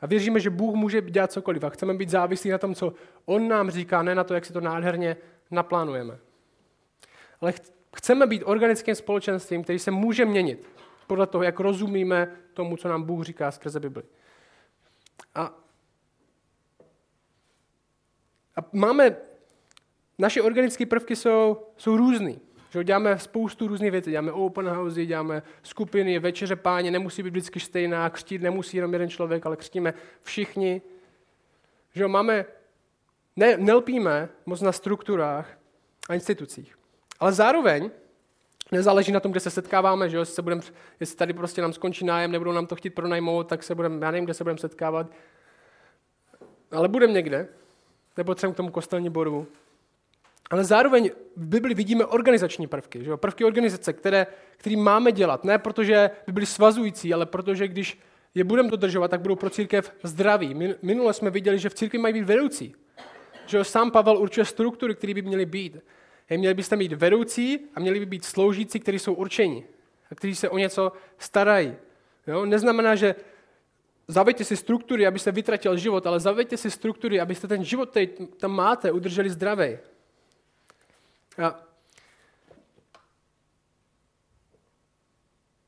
A 0.02 0.06
věříme, 0.08 0.40
že 0.40 0.50
Bůh 0.50 0.76
může 0.76 1.02
dělat 1.02 1.32
cokoliv 1.32 1.64
a 1.64 1.70
chceme 1.70 1.94
být 1.94 2.10
závislí 2.10 2.50
na 2.50 2.58
tom, 2.58 2.76
co 2.76 2.94
On 3.26 3.48
nám 3.48 3.72
říká, 3.72 4.04
ne 4.04 4.16
na 4.16 4.24
to, 4.24 4.34
jak 4.34 4.46
si 4.46 4.54
to 4.54 4.62
nádherně 4.62 5.18
naplánujeme. 5.52 6.18
Ale 7.42 7.54
chceme 7.96 8.28
být 8.28 8.44
organickým 8.46 8.96
společenstvím, 8.96 9.64
který 9.64 9.80
se 9.80 9.92
může 9.92 10.26
měnit 10.26 10.66
podle 11.08 11.28
toho, 11.28 11.44
jak 11.44 11.60
rozumíme 11.60 12.36
tomu, 12.54 12.78
co 12.78 12.88
nám 12.88 13.04
Bůh 13.04 13.26
říká 13.26 13.52
skrze 13.52 13.80
Bibli. 13.80 14.04
A, 15.36 15.54
a 18.56 18.66
máme, 18.74 19.16
naše 20.20 20.42
organické 20.42 20.86
prvky 20.86 21.16
jsou, 21.16 21.68
jsou 21.78 21.98
různý. 21.98 22.40
Že 22.70 22.84
děláme 22.84 23.20
spoustu 23.20 23.68
různých 23.68 23.92
věcí. 23.92 24.12
Děláme 24.12 24.32
open 24.32 24.68
house, 24.70 25.06
děláme 25.06 25.44
skupiny, 25.64 26.20
večeře 26.20 26.56
páně, 26.56 26.92
nemusí 26.92 27.24
být 27.24 27.30
vždycky 27.30 27.60
stejná, 27.60 28.10
křtít 28.10 28.42
nemusí 28.42 28.78
jenom 28.78 28.94
jeden 28.94 29.10
člověk, 29.10 29.46
ale 29.46 29.56
křtíme 29.56 29.94
všichni. 30.22 30.82
Že 31.96 32.08
máme, 32.08 32.46
ne, 33.36 33.58
nelpíme 33.58 34.30
moc 34.46 34.62
na 34.62 34.72
strukturách 34.72 35.58
a 36.10 36.14
institucích. 36.14 36.78
Ale 37.20 37.32
zároveň 37.32 37.92
nezáleží 38.72 39.12
na 39.12 39.20
tom, 39.20 39.32
kde 39.32 39.40
se 39.40 39.50
setkáváme, 39.50 40.10
že 40.10 40.18
jo? 40.18 40.22
Jestli, 40.22 40.36
se 40.36 40.42
budem, 40.42 40.62
jestli 41.00 41.18
tady 41.18 41.34
prostě 41.34 41.62
nám 41.62 41.74
skončí 41.74 42.06
nájem, 42.06 42.32
nebudou 42.32 42.52
nám 42.52 42.68
to 42.68 42.76
chtít 42.76 42.90
pronajmout, 42.90 43.48
tak 43.48 43.64
se 43.64 43.76
budeme, 43.76 44.06
já 44.06 44.12
nevím, 44.12 44.26
kde 44.26 44.34
se 44.34 44.44
budeme 44.44 44.60
setkávat. 44.60 45.08
Ale 46.72 46.88
budeme 46.88 47.14
někde, 47.14 47.48
nebo 48.18 48.36
třeba 48.36 48.54
k 48.54 48.56
tomu 48.56 48.72
kostelní 48.72 49.10
bodu. 49.10 49.48
Ale 50.50 50.64
zároveň 50.64 51.12
v 51.36 51.48
Bibli 51.48 51.74
vidíme 51.74 52.06
organizační 52.06 52.68
prvky, 52.68 53.04
že 53.04 53.10
jo? 53.10 53.18
prvky 53.18 53.46
organizace, 53.46 53.94
které, 53.94 54.28
které 54.58 54.78
máme 54.78 55.12
dělat. 55.12 55.44
Ne 55.44 55.58
protože 55.58 56.10
by 56.28 56.34
byly 56.34 56.46
svazující, 56.46 57.14
ale 57.14 57.26
protože 57.26 57.68
když 57.68 58.00
je 58.36 58.44
budeme 58.44 58.70
dodržovat, 58.70 59.12
tak 59.12 59.22
budou 59.22 59.36
pro 59.36 59.50
církev 59.50 59.94
zdraví. 60.04 60.76
Minule 60.82 61.14
jsme 61.14 61.30
viděli, 61.30 61.60
že 61.60 61.70
v 61.70 61.74
církvi 61.74 62.00
mají 62.00 62.14
být 62.14 62.24
vedoucí. 62.24 62.76
Že 63.46 63.58
jo? 63.58 63.64
Sám 63.64 63.92
Pavel 63.92 64.18
určuje 64.18 64.46
struktury, 64.46 64.96
které 64.96 65.14
by 65.14 65.22
měly 65.22 65.46
být. 65.46 65.78
Hej, 66.28 66.38
měli 66.38 66.54
byste 66.54 66.76
mít 66.76 66.94
vedoucí 66.94 67.60
a 67.76 67.80
měli 67.80 68.00
by 68.00 68.06
být 68.06 68.26
sloužící, 68.26 68.80
kteří 68.80 69.00
jsou 69.00 69.14
určeni 69.14 69.66
a 70.12 70.16
kteří 70.16 70.36
se 70.36 70.50
o 70.50 70.58
něco 70.58 70.92
starají. 71.18 71.76
Jo? 72.28 72.46
Neznamená, 72.46 72.96
že 72.96 73.16
zaveďte 74.08 74.44
si 74.44 74.58
struktury, 74.58 75.08
abyste 75.08 75.32
vytratil 75.32 75.78
život, 75.78 76.08
ale 76.08 76.20
zaveďte 76.20 76.58
si 76.58 76.72
struktury, 76.72 77.20
abyste 77.20 77.48
ten 77.48 77.64
život, 77.64 77.90
který 77.90 78.08
tam 78.38 78.52
máte, 78.52 78.92
udrželi 78.92 79.30
zdravý. 79.30 79.78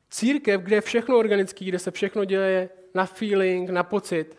Církev, 0.10 0.62
kde 0.62 0.76
je 0.76 0.82
všechno 0.82 1.18
organický, 1.18 1.66
kde 1.66 1.80
se 1.80 1.92
všechno 1.92 2.26
děje 2.26 2.70
na 2.94 3.06
feeling, 3.06 3.70
na 3.70 3.84
pocit, 3.84 4.38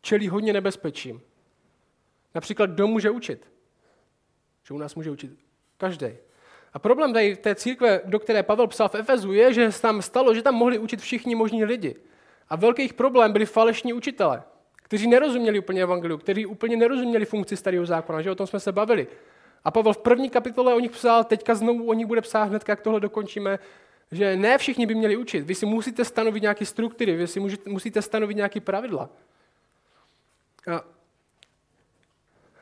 čelí 0.00 0.28
hodně 0.28 0.52
nebezpečím. 0.52 1.22
Například 2.34 2.70
kdo 2.70 2.86
může 2.86 3.10
učit? 3.10 3.48
Že 4.64 4.74
u 4.74 4.78
nás 4.78 4.94
může 4.94 5.10
učit 5.10 5.30
každý. 5.76 6.08
A 6.72 6.78
problém 6.78 7.12
tady 7.12 7.36
té 7.36 7.54
církve, 7.54 8.00
do 8.04 8.18
které 8.18 8.42
Pavel 8.42 8.66
psal 8.66 8.88
v 8.88 8.94
Efezu, 8.94 9.32
je, 9.32 9.52
že 9.52 9.72
se 9.72 9.82
tam 9.82 10.02
stalo, 10.02 10.34
že 10.34 10.42
tam 10.42 10.54
mohli 10.54 10.78
učit 10.78 11.00
všichni 11.00 11.34
možní 11.34 11.64
lidi. 11.64 11.96
A 12.48 12.56
velký 12.56 12.88
problém 12.88 13.32
byli 13.32 13.46
falešní 13.46 13.92
učitele, 13.92 14.42
kteří 14.74 15.06
nerozuměli 15.06 15.58
úplně 15.58 15.82
evangeliu, 15.82 16.18
kteří 16.18 16.46
úplně 16.46 16.76
nerozuměli 16.76 17.24
funkci 17.24 17.56
starého 17.56 17.86
zákona, 17.86 18.22
že 18.22 18.30
o 18.30 18.34
tom 18.34 18.46
jsme 18.46 18.60
se 18.60 18.72
bavili. 18.72 19.06
A 19.64 19.70
Pavel 19.70 19.92
v 19.92 19.98
první 19.98 20.30
kapitole 20.30 20.74
o 20.74 20.80
nich 20.80 20.90
psal, 20.90 21.24
teďka 21.24 21.54
znovu 21.54 21.88
o 21.88 21.94
nich 21.94 22.06
bude 22.06 22.20
psát 22.20 22.44
hned, 22.44 22.68
jak 22.68 22.80
tohle 22.80 23.00
dokončíme, 23.00 23.58
že 24.12 24.36
ne 24.36 24.58
všichni 24.58 24.86
by 24.86 24.94
měli 24.94 25.16
učit. 25.16 25.40
Vy 25.40 25.54
si 25.54 25.66
musíte 25.66 26.04
stanovit 26.04 26.42
nějaké 26.42 26.66
struktury, 26.66 27.16
vy 27.16 27.26
si 27.26 27.40
musíte 27.66 28.02
stanovit 28.02 28.36
nějaké 28.36 28.60
pravidla. 28.60 29.10
A, 30.72 30.84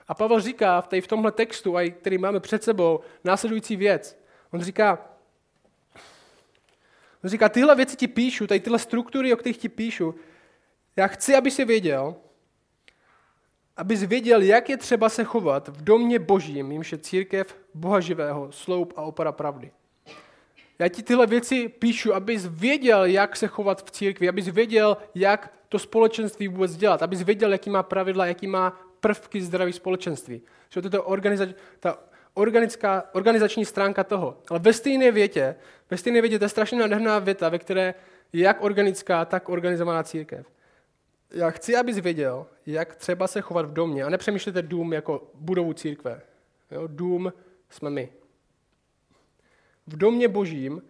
a 0.08 0.14
Pavel 0.14 0.40
říká 0.40 0.80
v, 0.80 1.00
v 1.00 1.06
tomhle 1.06 1.32
textu, 1.32 1.76
který 2.00 2.18
máme 2.18 2.40
před 2.40 2.62
sebou, 2.62 3.00
následující 3.24 3.76
věc. 3.76 4.18
On 4.50 4.60
říká, 4.60 4.98
on 7.24 7.30
říká, 7.30 7.48
tyhle 7.48 7.74
věci 7.74 7.96
ti 7.96 8.08
píšu, 8.08 8.46
tady 8.46 8.60
tyhle 8.60 8.78
struktury, 8.78 9.34
o 9.34 9.36
kterých 9.36 9.58
ti 9.58 9.68
píšu, 9.68 10.14
já 10.96 11.06
chci, 11.06 11.34
aby 11.34 11.50
si 11.50 11.64
věděl, 11.64 12.14
abys 13.76 14.02
věděl, 14.02 14.42
jak 14.42 14.68
je 14.68 14.76
třeba 14.76 15.08
se 15.08 15.24
chovat 15.24 15.68
v 15.68 15.84
domě 15.84 16.18
božím, 16.18 16.72
jimž 16.72 16.92
je 16.92 16.98
církev 16.98 17.56
Boha 17.74 18.00
živého, 18.00 18.52
sloup 18.52 18.92
a 18.96 19.02
opora 19.02 19.32
pravdy. 19.32 19.70
Já 20.78 20.88
ti 20.88 21.02
tyhle 21.02 21.26
věci 21.26 21.68
píšu, 21.68 22.14
abys 22.14 22.46
věděl, 22.46 23.04
jak 23.04 23.36
se 23.36 23.46
chovat 23.46 23.86
v 23.86 23.90
církvi, 23.90 24.28
abys 24.28 24.48
věděl, 24.48 24.96
jak 25.14 25.54
to 25.68 25.78
společenství 25.78 26.48
vůbec 26.48 26.76
dělat, 26.76 27.02
abys 27.02 27.22
věděl, 27.22 27.52
jaký 27.52 27.70
má 27.70 27.82
pravidla, 27.82 28.26
jaký 28.26 28.46
má 28.46 28.80
prvky 29.00 29.42
zdraví 29.42 29.72
společenství. 29.72 30.42
Že 30.68 30.82
to 30.82 30.96
je 30.96 31.00
organiza- 31.00 31.54
ta 31.80 31.98
organická, 32.34 33.04
organizační 33.12 33.64
stránka 33.64 34.04
toho. 34.04 34.38
Ale 34.50 34.58
ve 34.58 34.72
stejné 34.72 35.10
větě, 35.10 35.54
ve 35.90 35.96
stejné 35.96 36.20
větě 36.20 36.38
to 36.38 36.44
je 36.44 36.48
strašně 36.48 36.78
nádherná 36.78 37.18
věta, 37.18 37.48
ve 37.48 37.58
které 37.58 37.94
je 38.32 38.42
jak 38.44 38.64
organická, 38.64 39.24
tak 39.24 39.48
organizovaná 39.48 40.02
církev 40.02 40.46
já 41.34 41.50
chci, 41.50 41.76
abys 41.76 41.98
věděl, 41.98 42.46
jak 42.66 42.96
třeba 42.96 43.26
se 43.26 43.40
chovat 43.40 43.66
v 43.66 43.72
domě. 43.72 44.04
A 44.04 44.08
nepřemýšlejte 44.08 44.62
dům 44.62 44.92
jako 44.92 45.30
budovu 45.34 45.72
církve. 45.72 46.22
Jo? 46.70 46.82
Dům 46.86 47.32
jsme 47.70 47.90
my. 47.90 48.12
V 49.86 49.96
domě 49.96 50.28
božím, 50.28 50.82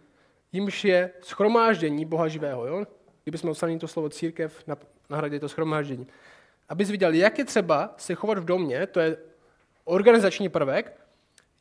jimž 0.52 0.84
je 0.84 1.10
schromáždění 1.20 2.04
Boha 2.04 2.28
živého. 2.28 2.66
Jo? 2.66 2.84
Kdybychom 3.22 3.50
odstranili 3.50 3.80
to 3.80 3.88
slovo 3.88 4.08
církev, 4.08 4.64
nahradili 5.10 5.40
to 5.40 5.48
schromáždění. 5.48 6.06
Abys 6.68 6.90
viděl, 6.90 7.12
jak 7.12 7.38
je 7.38 7.44
třeba 7.44 7.94
se 7.96 8.14
chovat 8.14 8.38
v 8.38 8.44
domě, 8.44 8.86
to 8.86 9.00
je 9.00 9.16
organizační 9.84 10.48
prvek, 10.48 11.00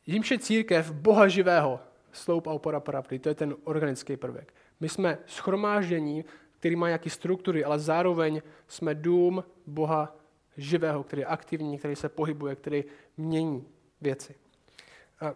jimž 0.06 0.30
je 0.30 0.38
církev 0.38 0.92
Boha 0.92 1.28
živého, 1.28 1.80
sloup 2.12 2.46
a 2.46 2.50
opora 2.50 2.80
pravdy. 2.80 3.18
To 3.18 3.28
je 3.28 3.34
ten 3.34 3.56
organický 3.64 4.16
prvek. 4.16 4.54
My 4.80 4.88
jsme 4.88 5.18
schromáždění 5.26 6.24
který 6.62 6.76
má 6.76 6.86
nějaké 6.86 7.10
struktury, 7.10 7.64
ale 7.64 7.78
zároveň 7.78 8.42
jsme 8.68 8.94
dům 8.94 9.44
Boha 9.66 10.16
živého, 10.56 11.02
který 11.02 11.22
je 11.22 11.26
aktivní, 11.26 11.78
který 11.78 11.96
se 11.96 12.08
pohybuje, 12.08 12.56
který 12.56 12.84
mění 13.16 13.66
věci. 14.00 14.34
A 15.20 15.34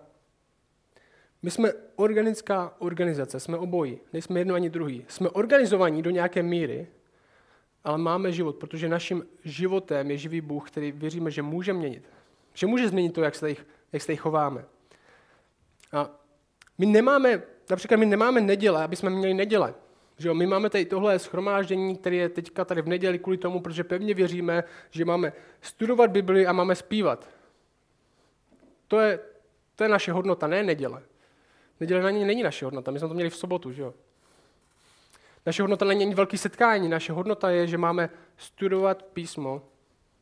my 1.42 1.50
jsme 1.50 1.73
organická 1.97 2.75
organizace, 2.78 3.40
jsme 3.40 3.59
obojí, 3.59 3.99
nejsme 4.12 4.40
jedno 4.40 4.54
ani 4.54 4.71
druhý. 4.71 5.04
Jsme 5.09 5.30
organizovaní 5.30 6.02
do 6.02 6.11
nějaké 6.11 6.42
míry, 6.42 6.87
ale 7.85 7.99
máme 7.99 8.33
život, 8.33 8.56
protože 8.56 8.88
naším 8.88 9.26
životem 9.45 10.11
je 10.11 10.18
živý 10.18 10.40
Bůh, 10.40 10.71
který 10.71 10.92
věříme, 10.92 11.30
že 11.30 11.42
může 11.42 11.73
měnit. 11.73 12.11
Že 12.54 12.66
může 12.66 12.88
změnit 12.88 13.14
to, 13.14 13.23
jak 13.23 13.35
se 13.35 13.40
tady, 13.40 13.56
jak 13.92 14.02
se 14.02 14.06
tady 14.06 14.16
chováme. 14.16 14.64
A 15.92 16.11
my 16.78 16.87
nemáme, 16.87 17.42
například 17.71 17.97
my 17.97 18.06
nemáme 18.06 18.40
neděle, 18.40 18.85
aby 18.85 18.97
jsme 18.97 19.11
měli 19.11 19.35
neděle. 19.35 19.75
Že 20.18 20.28
jo, 20.28 20.35
my 20.35 20.46
máme 20.46 20.70
tady 20.70 20.85
tohle 20.85 21.18
schromáždění, 21.18 21.96
které 21.96 22.16
je 22.16 22.28
teďka 22.28 22.64
tady 22.64 22.82
v 22.82 22.88
neděli 22.88 23.18
kvůli 23.18 23.38
tomu, 23.38 23.61
protože 23.61 23.85
pevně 23.85 24.14
věříme, 24.14 24.64
že 24.90 25.04
máme 25.04 25.32
studovat 25.61 26.11
Bibli 26.11 26.46
a 26.46 26.52
máme 26.52 26.75
zpívat. 26.75 27.28
To 28.88 29.00
je, 29.00 29.20
to 29.76 29.85
je 29.85 29.88
naše 29.88 30.12
hodnota, 30.12 30.46
ne 30.46 30.62
neděle. 30.62 31.02
Neděle 31.80 32.02
na 32.02 32.11
ní 32.11 32.25
není 32.25 32.42
naše 32.42 32.64
hodnota, 32.64 32.90
my 32.90 32.99
jsme 32.99 33.08
to 33.08 33.14
měli 33.14 33.30
v 33.30 33.37
sobotu, 33.37 33.73
že 33.73 33.82
jo. 33.82 33.94
Naše 35.46 35.62
hodnota 35.62 35.85
není 35.85 36.04
ani 36.04 36.14
velký 36.14 36.38
setkání, 36.38 36.88
naše 36.88 37.12
hodnota 37.12 37.50
je, 37.50 37.66
že 37.66 37.78
máme 37.78 38.11
studovat 38.37 39.02
písmo, 39.02 39.62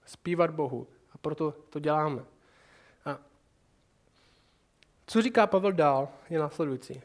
zpívat 0.04 0.50
Bohu 0.50 0.86
a 1.12 1.18
proto 1.18 1.54
to 1.70 1.80
děláme. 1.80 2.22
A 3.04 3.18
co 5.06 5.22
říká 5.22 5.46
Pavel 5.46 5.72
dál, 5.72 6.08
je 6.30 6.38
následující. 6.38 7.02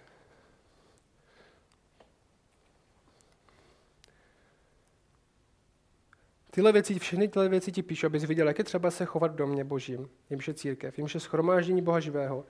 Tyhle 6.52 6.72
věci, 6.72 7.00
všechny 7.00 7.28
tyhle 7.28 7.50
věci 7.50 7.72
ti 7.72 7.84
píšu, 7.84 8.06
abys 8.06 8.24
viděl, 8.24 8.48
jak 8.48 8.58
je 8.58 8.64
třeba 8.64 8.92
se 8.92 9.06
chovat 9.06 9.32
v 9.32 9.36
domě 9.36 9.64
božím, 9.64 10.10
jimž 10.30 10.48
je 10.48 10.54
církev, 10.54 10.98
jimž 10.98 11.14
je 11.14 11.20
schromáždění 11.20 11.82
Boha 11.82 12.00
živého. 12.00 12.46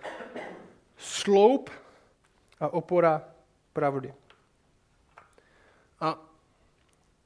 Sloup 0.98 1.70
a 2.60 2.68
opora 2.68 3.30
pravdy. 3.74 4.14
A 6.00 6.26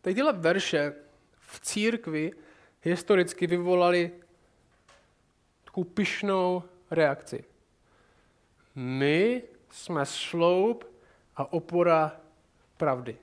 tady 0.02 0.16
tyhle 0.16 0.34
verše 0.34 0.94
v 1.40 1.60
církvi 1.60 2.32
historicky 2.82 3.48
vyvolaly 3.48 4.12
takovou 5.64 5.84
pyšnou 5.84 6.64
reakci. 6.92 7.44
My 8.76 9.44
jsme 9.70 10.06
sloup 10.06 10.86
a 11.36 11.54
opora 11.54 12.22
pravdy. 12.78 13.18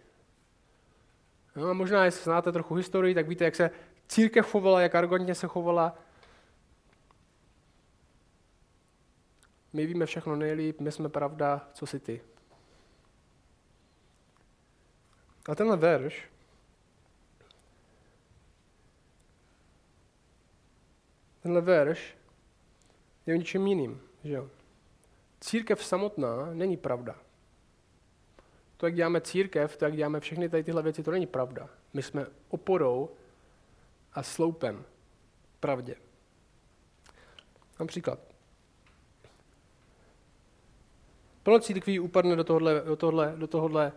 No 1.57 1.69
a 1.69 1.73
možná, 1.73 2.05
jestli 2.05 2.25
znáte 2.25 2.53
trochu 2.53 2.75
historii, 2.75 3.15
tak 3.15 3.29
víte, 3.29 3.45
jak 3.45 3.55
se 3.55 3.71
církev 4.09 4.47
chovala, 4.47 4.81
jak 4.81 4.95
arrogantně 4.95 5.35
se 5.35 5.47
chovala. 5.47 5.99
My 9.73 9.87
víme 9.87 10.07
všechno 10.07 10.37
nejlíp, 10.37 10.81
my 10.81 10.93
jsme 10.93 11.09
pravda, 11.09 11.69
co 11.73 11.87
si 11.87 12.01
ty. 12.01 12.21
A 15.49 15.55
tenhle 15.55 15.77
verš 15.77 16.31
tenhle 21.43 21.61
verš 21.61 22.17
je 23.27 23.35
o 23.35 23.37
ničem 23.37 23.67
jiným, 23.67 24.01
že 24.25 24.33
jo? 24.33 24.51
církev 25.41 25.85
samotná 25.85 26.55
není 26.55 26.77
pravda. 26.77 27.17
To, 28.81 28.87
jak 28.87 28.95
děláme 28.95 29.21
církev, 29.21 29.77
to, 29.77 29.85
jak 29.85 29.97
děláme 29.97 30.21
všechny 30.21 30.49
tady 30.49 30.65
tyhle 30.65 30.83
věci, 30.83 31.03
to 31.03 31.11
není 31.11 31.27
pravda. 31.27 31.69
My 31.93 32.03
jsme 32.03 32.27
oporou 32.49 33.11
a 34.13 34.23
sloupem 34.23 34.85
pravdě. 35.61 35.95
Například. 37.81 38.19
Plno 41.43 41.59
církví 41.59 42.01
upadne 42.01 42.37
do 42.37 42.45
tohohle, 42.45 42.83
do 42.85 42.97
tohohle, 42.97 43.35
do 43.37 43.47
tohohle, 43.47 43.93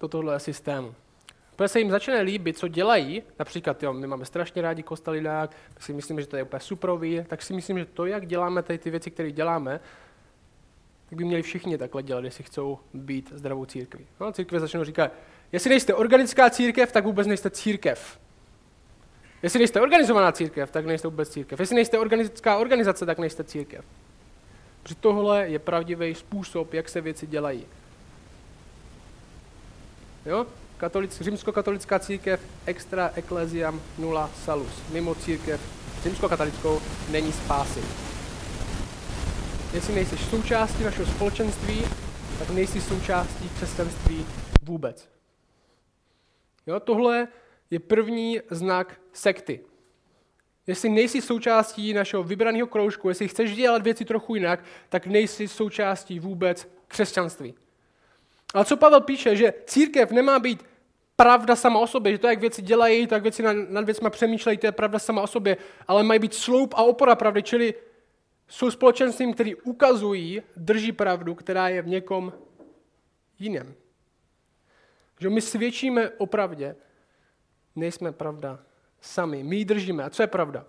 do 0.00 0.08
tohohle 0.08 0.40
systému. 0.40 0.94
Protože 1.56 1.68
se 1.68 1.78
jim 1.78 1.90
začne 1.90 2.20
líbit, 2.20 2.58
co 2.58 2.68
dělají, 2.68 3.22
například 3.38 3.82
jo, 3.82 3.92
my 3.92 4.06
máme 4.06 4.24
strašně 4.24 4.62
rádi 4.62 4.82
kostelidák, 4.82 5.56
tak 5.74 5.82
si 5.82 5.92
myslím, 5.92 6.20
že 6.20 6.26
to 6.26 6.36
je 6.36 6.42
úplně 6.42 6.60
suprový, 6.60 7.24
tak 7.28 7.42
si 7.42 7.54
myslím, 7.54 7.78
že 7.78 7.84
to, 7.84 8.06
jak 8.06 8.26
děláme 8.26 8.62
tady 8.62 8.78
ty 8.78 8.90
věci, 8.90 9.10
které 9.10 9.30
děláme, 9.30 9.80
tak 11.10 11.18
by 11.18 11.24
měli 11.24 11.42
všichni 11.42 11.78
takhle 11.78 12.02
dělat, 12.02 12.24
jestli 12.24 12.44
chcou 12.44 12.78
být 12.94 13.32
zdravou 13.34 13.64
církví. 13.64 14.06
No, 14.20 14.32
církve 14.32 14.60
začnou 14.60 14.84
říkat, 14.84 15.12
jestli 15.52 15.70
nejste 15.70 15.94
organická 15.94 16.50
církev, 16.50 16.92
tak 16.92 17.04
vůbec 17.04 17.26
nejste 17.26 17.50
církev. 17.50 18.18
Jestli 19.42 19.58
nejste 19.58 19.80
organizovaná 19.80 20.32
církev, 20.32 20.70
tak 20.70 20.86
nejste 20.86 21.08
vůbec 21.08 21.28
církev. 21.28 21.60
Jestli 21.60 21.76
nejste 21.76 21.98
organická 21.98 22.58
organizace, 22.58 23.06
tak 23.06 23.18
nejste 23.18 23.44
církev. 23.44 23.84
Protože 24.82 24.94
tohle 24.94 25.48
je 25.48 25.58
pravdivý 25.58 26.14
způsob, 26.14 26.74
jak 26.74 26.88
se 26.88 27.00
věci 27.00 27.26
dělají. 27.26 27.66
Jo? 30.26 30.46
Katolic, 30.76 31.20
římskokatolická 31.20 31.98
církev 31.98 32.40
extra 32.66 33.10
ecclesiam 33.14 33.80
nula 33.98 34.30
salus. 34.44 34.82
Mimo 34.92 35.14
církev 35.14 35.60
římskokatolickou 36.02 36.80
není 37.10 37.32
spásy. 37.32 38.09
Jestli 39.74 39.94
nejsi 39.94 40.18
součástí 40.18 40.84
našeho 40.84 41.06
společenství, 41.06 41.82
tak 42.38 42.50
nejsi 42.50 42.80
součástí 42.80 43.48
křesťanství 43.48 44.26
vůbec. 44.62 45.08
Jo, 46.66 46.80
tohle 46.80 47.28
je 47.70 47.78
první 47.78 48.40
znak 48.50 49.00
sekty. 49.12 49.60
Jestli 50.66 50.88
nejsi 50.88 51.22
součástí 51.22 51.92
našeho 51.92 52.22
vybraného 52.22 52.66
kroužku, 52.66 53.08
jestli 53.08 53.28
chceš 53.28 53.56
dělat 53.56 53.82
věci 53.82 54.04
trochu 54.04 54.34
jinak, 54.34 54.64
tak 54.88 55.06
nejsi 55.06 55.48
součástí 55.48 56.20
vůbec 56.20 56.68
křesťanství. 56.88 57.54
Ale 58.54 58.64
co 58.64 58.76
Pavel 58.76 59.00
píše, 59.00 59.36
že 59.36 59.52
církev 59.66 60.10
nemá 60.10 60.38
být 60.38 60.64
pravda 61.16 61.56
sama 61.56 61.80
o 61.80 61.86
sobě, 61.86 62.12
že 62.12 62.18
to, 62.18 62.26
jak 62.28 62.40
věci 62.40 62.62
dělají, 62.62 63.06
to, 63.06 63.14
jak 63.14 63.22
věci 63.22 63.42
nad 63.68 63.84
věcmi 63.84 64.10
přemýšlejí, 64.10 64.58
to 64.58 64.66
je 64.66 64.72
pravda 64.72 64.98
sama 64.98 65.22
o 65.22 65.26
sobě, 65.26 65.56
ale 65.88 66.02
mají 66.02 66.20
být 66.20 66.34
sloup 66.34 66.74
a 66.74 66.82
opora 66.82 67.14
pravdy, 67.14 67.42
čili 67.42 67.74
jsou 68.50 68.70
společenstvím, 68.70 69.34
který 69.34 69.54
ukazují, 69.54 70.42
drží 70.56 70.92
pravdu, 70.92 71.34
která 71.34 71.68
je 71.68 71.82
v 71.82 71.86
někom 71.86 72.32
jiném. 73.38 73.74
Že 75.20 75.30
my 75.30 75.40
svědčíme 75.40 76.10
o 76.10 76.26
pravdě, 76.26 76.76
nejsme 77.76 78.12
pravda 78.12 78.58
sami. 79.00 79.42
My 79.42 79.56
ji 79.56 79.64
držíme. 79.64 80.04
A 80.04 80.10
co 80.10 80.22
je 80.22 80.26
pravda? 80.26 80.66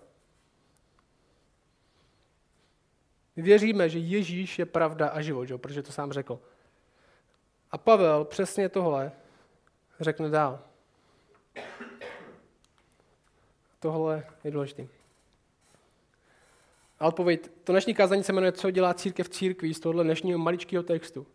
My 3.36 3.42
věříme, 3.42 3.88
že 3.88 3.98
Ježíš 3.98 4.58
je 4.58 4.66
pravda 4.66 5.08
a 5.08 5.20
život, 5.20 5.44
že? 5.44 5.58
protože 5.58 5.82
to 5.82 5.92
sám 5.92 6.12
řekl. 6.12 6.40
A 7.70 7.78
Pavel 7.78 8.24
přesně 8.24 8.68
tohle 8.68 9.12
řekne 10.00 10.30
dál. 10.30 10.60
Tohle 13.80 14.26
je 14.44 14.50
důležité. 14.50 15.01
A 17.02 17.06
odpověď, 17.06 17.50
to 17.64 17.72
dnešní 17.72 17.94
kázání 17.94 18.22
se 18.22 18.32
jmenuje 18.32 18.52
Co 18.52 18.70
dělá 18.70 18.94
církev 18.94 19.28
církví 19.28 19.74
z 19.74 19.80
tohohle 19.80 20.04
dnešního 20.04 20.38
maličkého 20.38 20.82
textu. 20.82 21.26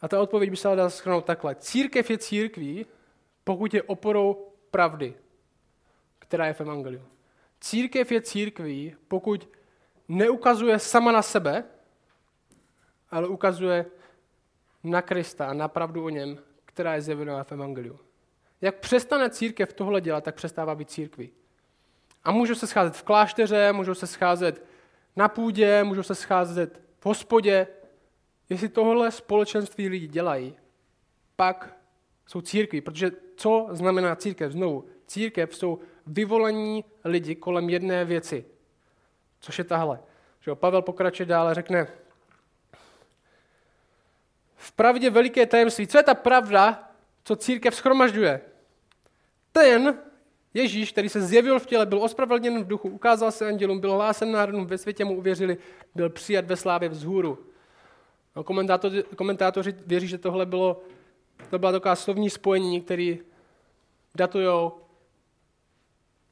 A 0.00 0.08
ta 0.08 0.20
odpověď 0.20 0.50
by 0.50 0.56
se 0.56 0.68
dala 0.68 0.90
schrnout 0.90 1.24
takhle. 1.24 1.54
Církev 1.54 2.10
je 2.10 2.18
církví, 2.18 2.86
pokud 3.44 3.74
je 3.74 3.82
oporou 3.82 4.52
pravdy, 4.70 5.14
která 6.18 6.46
je 6.46 6.52
v 6.52 6.60
Evangeliu. 6.60 7.02
Církev 7.60 8.12
je 8.12 8.20
církví, 8.20 8.96
pokud 9.08 9.48
neukazuje 10.08 10.78
sama 10.78 11.12
na 11.12 11.22
sebe, 11.22 11.64
ale 13.10 13.28
ukazuje 13.28 13.86
na 14.84 15.02
Krista 15.02 15.46
a 15.46 15.52
na 15.52 15.68
pravdu 15.68 16.04
o 16.04 16.08
něm, 16.08 16.38
která 16.64 16.94
je 16.94 17.02
zjevená 17.02 17.44
v 17.44 17.52
Evangeliu. 17.52 17.98
Jak 18.60 18.78
přestane 18.80 19.30
církev 19.30 19.72
tohle 19.72 20.00
dělat, 20.00 20.24
tak 20.24 20.34
přestává 20.34 20.74
být 20.74 20.90
církví. 20.90 21.32
A 22.24 22.32
můžou 22.32 22.54
se 22.54 22.66
scházet 22.66 22.96
v 22.96 23.02
klášteře, 23.02 23.72
můžou 23.72 23.94
se 23.94 24.06
scházet 24.06 24.64
na 25.16 25.28
půdě, 25.28 25.84
můžou 25.84 26.02
se 26.02 26.14
scházet 26.14 26.80
v 27.00 27.06
hospodě. 27.06 27.66
Jestli 28.48 28.68
tohle 28.68 29.10
společenství 29.10 29.88
lidi 29.88 30.06
dělají, 30.06 30.54
pak 31.36 31.76
jsou 32.26 32.40
církví. 32.40 32.80
Protože 32.80 33.10
co 33.36 33.68
znamená 33.70 34.16
církev? 34.16 34.52
Znovu, 34.52 34.88
církev 35.06 35.54
jsou 35.54 35.80
vyvolení 36.06 36.84
lidi 37.04 37.34
kolem 37.34 37.70
jedné 37.70 38.04
věci, 38.04 38.44
což 39.40 39.58
je 39.58 39.64
tahle. 39.64 40.00
Že 40.40 40.54
Pavel 40.54 40.82
pokračuje 40.82 41.26
dále, 41.26 41.54
řekne, 41.54 41.86
v 44.56 44.72
pravdě 44.72 45.10
veliké 45.10 45.46
tajemství. 45.46 45.86
Co 45.86 45.98
je 45.98 46.02
ta 46.02 46.14
pravda, 46.14 46.90
co 47.24 47.36
církev 47.36 47.74
schromažďuje? 47.74 48.40
Ten 49.52 49.98
Ježíš, 50.54 50.92
který 50.92 51.08
se 51.08 51.22
zjevil 51.22 51.58
v 51.58 51.66
těle, 51.66 51.86
byl 51.86 52.02
ospravedlněn 52.02 52.62
v 52.62 52.66
duchu, 52.66 52.88
ukázal 52.88 53.32
se 53.32 53.46
andělům, 53.46 53.80
byl 53.80 53.92
hlásen 53.92 54.32
národům, 54.32 54.66
ve 54.66 54.78
světě 54.78 55.04
mu 55.04 55.16
uvěřili, 55.16 55.58
byl 55.94 56.10
přijat 56.10 56.44
ve 56.44 56.56
slávě 56.56 56.88
vzhůru. 56.88 57.38
No, 58.36 58.44
komentátoři, 58.44 59.04
komentátoři 59.16 59.74
věří, 59.86 60.08
že 60.08 60.18
tohle 60.18 60.46
bylo, 60.46 60.82
to 61.50 61.58
byla 61.58 61.72
taková 61.72 61.96
slovní 61.96 62.30
spojení, 62.30 62.80
které 62.80 63.16
datují 64.14 64.46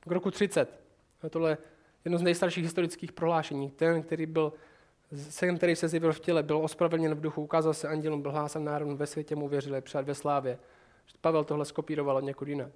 k 0.00 0.11
roku 0.11 0.31
30. 0.31 0.81
A 1.22 1.28
tohle 1.28 1.50
je 1.50 1.59
jedno 2.04 2.18
z 2.18 2.22
nejstarších 2.22 2.64
historických 2.64 3.12
prohlášení. 3.12 3.70
Ten, 3.70 4.02
který 4.02 4.26
byl 4.26 4.52
sen, 5.14 5.57
který 5.57 5.76
se 5.76 5.88
zjevil 5.88 6.12
v 6.12 6.20
těle, 6.20 6.42
byl 6.42 6.57
ospravedlněn 6.57 7.14
v 7.14 7.20
duchu, 7.20 7.42
ukázal 7.42 7.74
se 7.74 7.88
andělům, 7.88 8.22
byl 8.22 8.33
hlásen 8.33 8.64
národům, 8.64 8.96
ve 8.96 9.07
světě 9.07 9.37
mu 9.37 9.48
věřili, 9.48 9.81
přijat 9.81 10.07
ve 10.07 10.14
slávě. 10.14 10.59
Pavel 11.20 11.44
tohle 11.44 11.64
skopíroval 11.64 12.16
od 12.16 12.24
někud 12.24 12.48
jinak 12.48 12.70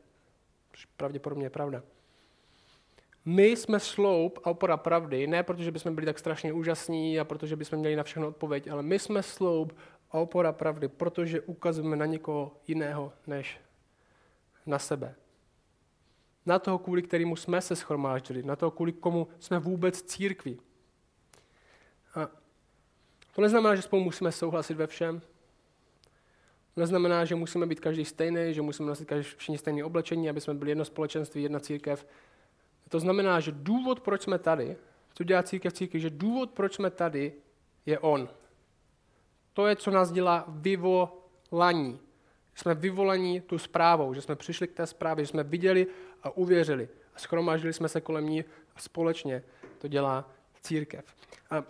pravděpodobně 0.96 1.46
je 1.46 1.50
pravda. 1.50 1.82
My 3.24 3.46
jsme 3.46 3.80
sloup 3.80 4.38
a 4.44 4.50
opora 4.50 4.76
pravdy, 4.76 5.26
ne 5.26 5.42
protože 5.42 5.70
bychom 5.70 5.94
byli 5.94 6.06
tak 6.06 6.18
strašně 6.18 6.52
úžasní 6.52 7.20
a 7.20 7.24
protože 7.24 7.56
bychom 7.56 7.78
měli 7.78 7.96
na 7.96 8.02
všechno 8.02 8.28
odpověď, 8.28 8.68
ale 8.68 8.82
my 8.82 8.98
jsme 8.98 9.22
sloup 9.22 9.78
a 10.10 10.18
opora 10.18 10.52
pravdy, 10.52 10.88
protože 10.88 11.40
ukazujeme 11.40 11.96
na 11.96 12.06
někoho 12.06 12.56
jiného 12.66 13.12
než 13.26 13.60
na 14.66 14.78
sebe. 14.78 15.14
Na 16.46 16.58
toho, 16.58 16.78
kvůli 16.78 17.02
kterému 17.02 17.36
jsme 17.36 17.60
se 17.60 17.76
schromáždili, 17.76 18.42
na 18.42 18.56
toho, 18.56 18.70
kvůli 18.70 18.92
komu 18.92 19.28
jsme 19.38 19.58
vůbec 19.58 20.02
církví. 20.02 20.60
A 22.14 22.28
to 23.34 23.42
neznamená, 23.42 23.74
že 23.74 23.82
spolu 23.82 24.04
musíme 24.04 24.32
souhlasit 24.32 24.74
ve 24.74 24.86
všem, 24.86 25.22
neznamená, 26.76 27.24
že 27.24 27.34
musíme 27.34 27.66
být 27.66 27.80
každý 27.80 28.04
stejný, 28.04 28.54
že 28.54 28.62
musíme 28.62 28.88
nosit 28.88 29.08
každý 29.08 29.30
všichni 29.36 29.58
stejné 29.58 29.84
oblečení, 29.84 30.30
aby 30.30 30.40
jsme 30.40 30.54
byli 30.54 30.70
jedno 30.70 30.84
společenství, 30.84 31.42
jedna 31.42 31.60
církev. 31.60 32.06
To 32.88 33.00
znamená, 33.00 33.40
že 33.40 33.52
důvod, 33.52 34.00
proč 34.00 34.22
jsme 34.22 34.38
tady, 34.38 34.76
co 35.14 35.24
dělá 35.24 35.42
církev 35.42 35.72
církev, 35.72 36.00
že 36.00 36.10
důvod, 36.10 36.50
proč 36.50 36.74
jsme 36.74 36.90
tady, 36.90 37.32
je 37.86 37.98
On. 37.98 38.28
To 39.52 39.66
je, 39.66 39.76
co 39.76 39.90
nás 39.90 40.12
dělá 40.12 40.44
vyvolaní. 40.48 42.00
Jsme 42.54 42.74
vyvolaní 42.74 43.40
tu 43.40 43.58
zprávou, 43.58 44.14
že 44.14 44.20
jsme 44.20 44.36
přišli 44.36 44.68
k 44.68 44.72
té 44.72 44.86
zprávě, 44.86 45.24
že 45.24 45.28
jsme 45.28 45.42
viděli 45.42 45.86
a 46.22 46.30
uvěřili. 46.30 46.88
A 47.14 47.18
schromáždili 47.18 47.72
jsme 47.72 47.88
se 47.88 48.00
kolem 48.00 48.26
ní 48.26 48.44
a 48.76 48.80
společně 48.80 49.42
to 49.78 49.88
dělá 49.88 50.30
církev. 50.60 51.04
A, 51.50 51.64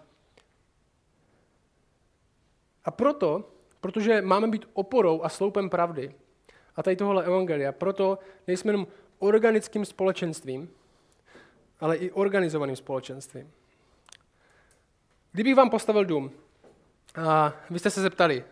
a 2.85 2.91
proto 2.91 3.53
protože 3.83 4.23
máme 4.23 4.49
být 4.49 4.69
oporou 4.73 5.23
a 5.23 5.29
sloupem 5.29 5.71
pravdy. 5.71 6.15
A 6.77 6.83
tady 6.83 6.97
tohle 6.97 7.25
evangelia. 7.25 7.73
Proto 7.73 8.19
nejsme 8.47 8.69
jenom 8.69 8.87
organickým 9.19 9.85
společenstvím, 9.85 10.71
ale 11.81 11.97
i 11.97 12.11
organizovaným 12.11 12.77
společenstvím. 12.77 13.53
Kdybych 15.33 15.55
vám 15.55 15.71
postavil 15.71 16.05
dům 16.05 16.31
a 17.15 17.53
vy 17.71 17.79
jste 17.79 17.91
se 17.91 18.03
zeptali, 18.03 18.45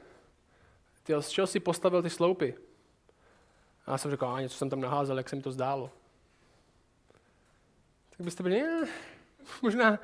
ty, 1.02 1.12
z 1.20 1.28
čeho 1.28 1.46
si 1.46 1.60
postavil 1.60 2.02
ty 2.02 2.10
sloupy? 2.10 2.54
A 3.86 3.90
já 3.90 3.98
jsem 3.98 4.10
řekl, 4.10 4.26
a 4.26 4.40
něco 4.40 4.56
jsem 4.56 4.70
tam 4.70 4.80
naházel, 4.80 5.16
jak 5.16 5.28
se 5.28 5.36
mi 5.36 5.42
to 5.42 5.52
zdálo. 5.52 5.90
Tak 8.10 8.20
byste 8.20 8.42
byli, 8.42 8.62
ne, 8.62 8.88
možná, 9.62 9.98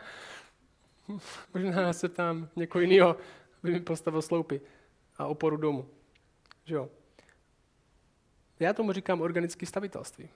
možná 1.54 1.92
se 1.92 2.08
tam 2.08 2.48
někoho 2.56 2.82
jiného 2.82 3.16
by 3.62 3.70
mi 3.70 3.80
postavil 3.80 4.22
sloupy 4.22 4.60
a 5.18 5.26
oporu 5.26 5.56
domu. 5.56 5.88
Že 6.64 6.74
jo? 6.74 6.88
Já 8.60 8.72
tomu 8.72 8.92
říkám 8.92 9.20
organické 9.20 9.66
stavitelství. 9.66 10.28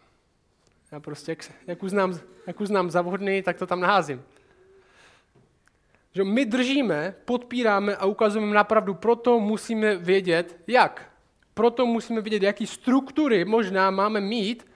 Já 0.92 1.00
prostě, 1.00 1.32
jak, 1.32 1.52
jak, 1.66 1.82
uznám, 1.82 2.20
jak 2.46 2.60
uznám 2.60 2.90
za 2.90 3.02
vhodný, 3.02 3.42
tak 3.42 3.58
to 3.58 3.66
tam 3.66 3.80
naházím. 3.80 4.22
Že 6.12 6.24
my 6.24 6.44
držíme, 6.44 7.14
podpíráme 7.24 7.96
a 7.96 8.06
ukazujeme 8.06 8.54
na 8.54 8.64
pravdu, 8.64 8.94
proto 8.94 9.40
musíme 9.40 9.96
vědět, 9.96 10.56
jak. 10.66 11.12
Proto 11.54 11.86
musíme 11.86 12.20
vědět, 12.20 12.42
jaký 12.42 12.66
struktury 12.66 13.44
možná 13.44 13.90
máme 13.90 14.20
mít, 14.20 14.66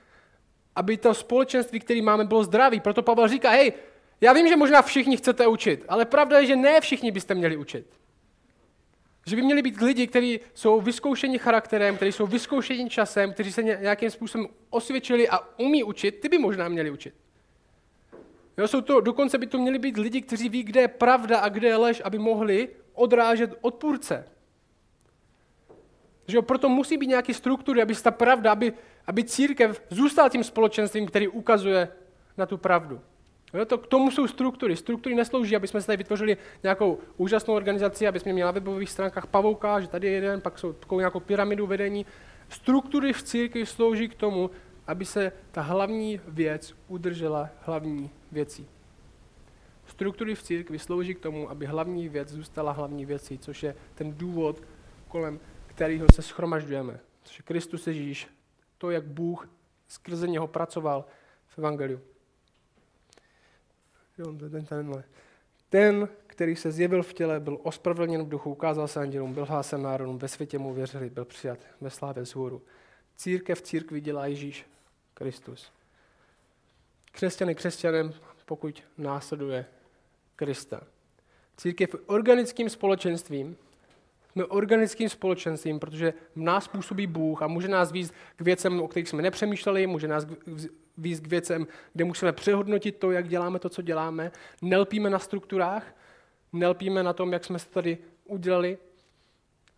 aby 0.77 0.97
to 0.97 1.15
společenství, 1.15 1.81
které 1.81 2.03
máme, 2.03 2.25
bylo 2.25 2.45
zdraví. 2.45 2.81
Proto 2.81 3.03
Pavel 3.03 3.29
říká, 3.29 3.51
hej, 3.51 3.73
já 4.21 4.33
vím, 4.33 4.49
že 4.49 4.57
možná 4.57 4.83
všichni 4.83 5.17
chcete 5.17 5.47
učit, 5.47 5.85
ale 5.89 6.05
pravda 6.05 6.39
je, 6.39 6.47
že 6.47 6.57
ne 6.57 6.81
všichni 6.81 7.11
byste 7.11 7.35
měli 7.35 7.57
učit. 7.57 7.87
Že 9.27 9.37
by 9.37 9.43
měli 9.43 9.63
být 9.63 9.81
lidi, 9.81 10.07
kteří 10.07 10.41
jsou 10.55 10.81
vyzkoušeni 10.81 11.39
charakterem, 11.39 11.97
kteří 11.97 12.13
jsou 12.13 12.27
vyzkoušeni 12.27 12.91
časem, 12.91 13.33
kteří 13.33 13.53
se 13.53 13.63
nějakým 13.63 14.11
způsobem 14.11 14.49
osvědčili 14.71 15.29
a 15.29 15.39
umí 15.59 15.85
učit, 15.85 16.21
ty 16.21 16.29
by 16.29 16.39
možná 16.39 16.69
měli 16.69 16.91
učit. 16.91 17.15
Jo, 18.59 18.69
jsou 18.69 18.81
to, 18.81 19.01
dokonce 19.01 19.39
by 19.39 19.47
to 19.47 19.59
měli 19.59 19.79
být 19.79 19.97
lidi, 19.97 20.23
kteří 20.23 20.49
ví, 20.49 20.63
kde 20.63 20.81
je 20.81 20.89
pravda 20.89 21.39
a 21.39 21.49
kde 21.49 21.69
je 21.69 21.77
lež, 21.77 22.03
aby 22.05 22.19
mohli 22.19 22.69
odrážet 22.93 23.59
odpůrce. 23.61 24.29
Že 26.27 26.37
jo, 26.37 26.43
proto 26.43 26.69
musí 26.69 26.97
být 26.97 27.07
nějaké 27.07 27.35
struktury, 27.35 27.83
aby 27.83 27.95
ta 27.95 28.11
pravda, 28.11 28.53
aby, 28.53 28.73
aby 29.07 29.25
církev 29.25 29.83
zůstala 29.91 30.29
tím 30.29 30.45
společenstvím, 30.45 31.07
který 31.07 31.29
ukazuje 31.29 31.89
na 32.37 32.47
tu 32.47 32.59
pravdu. 32.59 33.01
Jo, 33.55 33.65
to, 33.65 33.79
k 33.79 33.87
tomu 33.87 34.11
jsou 34.11 34.27
struktury. 34.27 34.77
Struktury 34.77 35.15
neslouží, 35.15 35.57
aby 35.57 35.69
jsme 35.69 35.81
si 35.81 35.87
tady 35.87 35.97
vytvořili 35.97 36.37
nějakou 36.63 36.99
úžasnou 37.17 37.55
organizaci, 37.55 38.07
aby 38.07 38.21
jsme 38.21 38.33
měli 38.33 38.47
na 38.47 38.51
webových 38.51 38.91
stránkách 38.91 39.27
pavouka, 39.27 39.81
že 39.81 39.89
tady 39.89 40.07
je 40.07 40.13
jeden, 40.13 40.41
pak 40.41 40.59
jsou 40.59 40.73
takovou 40.73 40.99
nějakou 40.99 41.21
pyramidu 41.21 41.67
vedení. 41.67 42.07
Struktury 42.49 43.13
v 43.13 43.23
církvi 43.23 43.67
slouží 43.67 44.09
k 44.09 44.15
tomu, 44.15 44.51
aby 44.87 45.05
se 45.05 45.33
ta 45.51 45.63
hlavní 45.63 46.21
věc 46.29 46.75
udržela 46.89 47.51
hlavní 47.61 48.11
věcí. 48.33 48.67
Struktury 49.87 50.35
v 50.35 50.43
církvi 50.43 50.79
slouží 50.79 51.15
k 51.15 51.21
tomu, 51.21 51.51
aby 51.51 51.67
hlavní 51.67 52.09
věc 52.09 52.29
zůstala 52.29 52.73
hlavní 52.73 53.07
věcí, 53.07 53.39
což 53.39 53.63
je 53.63 53.75
ten 53.95 54.15
důvod, 54.15 54.63
kolem 55.09 55.41
kterého 55.67 56.07
se 56.15 56.23
schromažďujeme. 56.23 57.01
Což 57.23 57.39
je 57.39 57.43
Kristus 57.43 57.87
Ježíš, 57.87 58.29
to, 58.79 58.91
jak 58.91 59.05
Bůh 59.05 59.49
skrze 59.89 60.29
něho 60.29 60.47
pracoval 60.47 61.05
v 61.47 61.59
Evangeliu. 61.59 62.01
Ten, 64.17 65.05
ten, 65.69 66.09
který 66.27 66.57
se 66.57 66.73
zjevil 66.73 67.03
v 67.03 67.13
těle, 67.13 67.41
byl 67.41 67.59
ospravedlněn 67.63 68.25
v 68.25 68.29
duchu, 68.29 68.51
ukázal 68.51 68.89
se 68.89 69.01
andělům, 69.01 69.35
byl 69.35 69.45
hlásen 69.45 69.83
národům, 69.83 70.19
ve 70.19 70.29
světě 70.29 70.59
mu 70.59 70.75
věřili, 70.75 71.11
byl 71.11 71.25
přijat 71.25 71.59
ve 71.81 71.91
slávě 71.91 72.25
zhůru. 72.25 72.63
Církev 73.17 73.63
církvi 73.63 74.01
dělá 74.01 74.27
Ježíš 74.27 74.67
Kristus. 75.15 75.73
Křesťany 77.13 77.55
křesťanem, 77.55 78.13
pokud 78.45 78.83
následuje 78.99 79.67
Krista. 80.37 80.81
Církev 81.57 81.95
organickým 82.07 82.69
společenstvím, 82.69 83.57
jsme 84.35 84.45
organickým 84.45 85.09
společenstvím, 85.09 85.81
protože 85.81 86.15
v 86.37 86.41
nás 86.41 86.69
působí 86.69 87.07
Bůh 87.07 87.43
a 87.43 87.47
může 87.47 87.69
nás 87.69 87.93
víc 87.93 88.13
k 88.37 88.41
věcem, 88.41 88.81
o 88.81 88.89
kterých 88.89 89.09
jsme 89.09 89.23
nepřemýšleli, 89.23 89.87
může 89.87 90.09
nás 90.09 90.27
víc 90.99 91.21
k 91.21 91.27
věcem, 91.27 91.67
kde 91.93 92.05
musíme 92.05 92.33
přehodnotit 92.33 92.97
to, 92.97 93.11
jak 93.11 93.29
děláme 93.29 93.59
to, 93.59 93.69
co 93.69 93.83
děláme. 93.83 94.33
Nelpíme 94.63 95.11
na 95.11 95.19
strukturách, 95.19 95.97
nelpíme 96.53 97.03
na 97.03 97.13
tom, 97.13 97.33
jak 97.33 97.45
jsme 97.45 97.59
se 97.59 97.69
tady 97.71 97.99
udělali, 98.25 98.79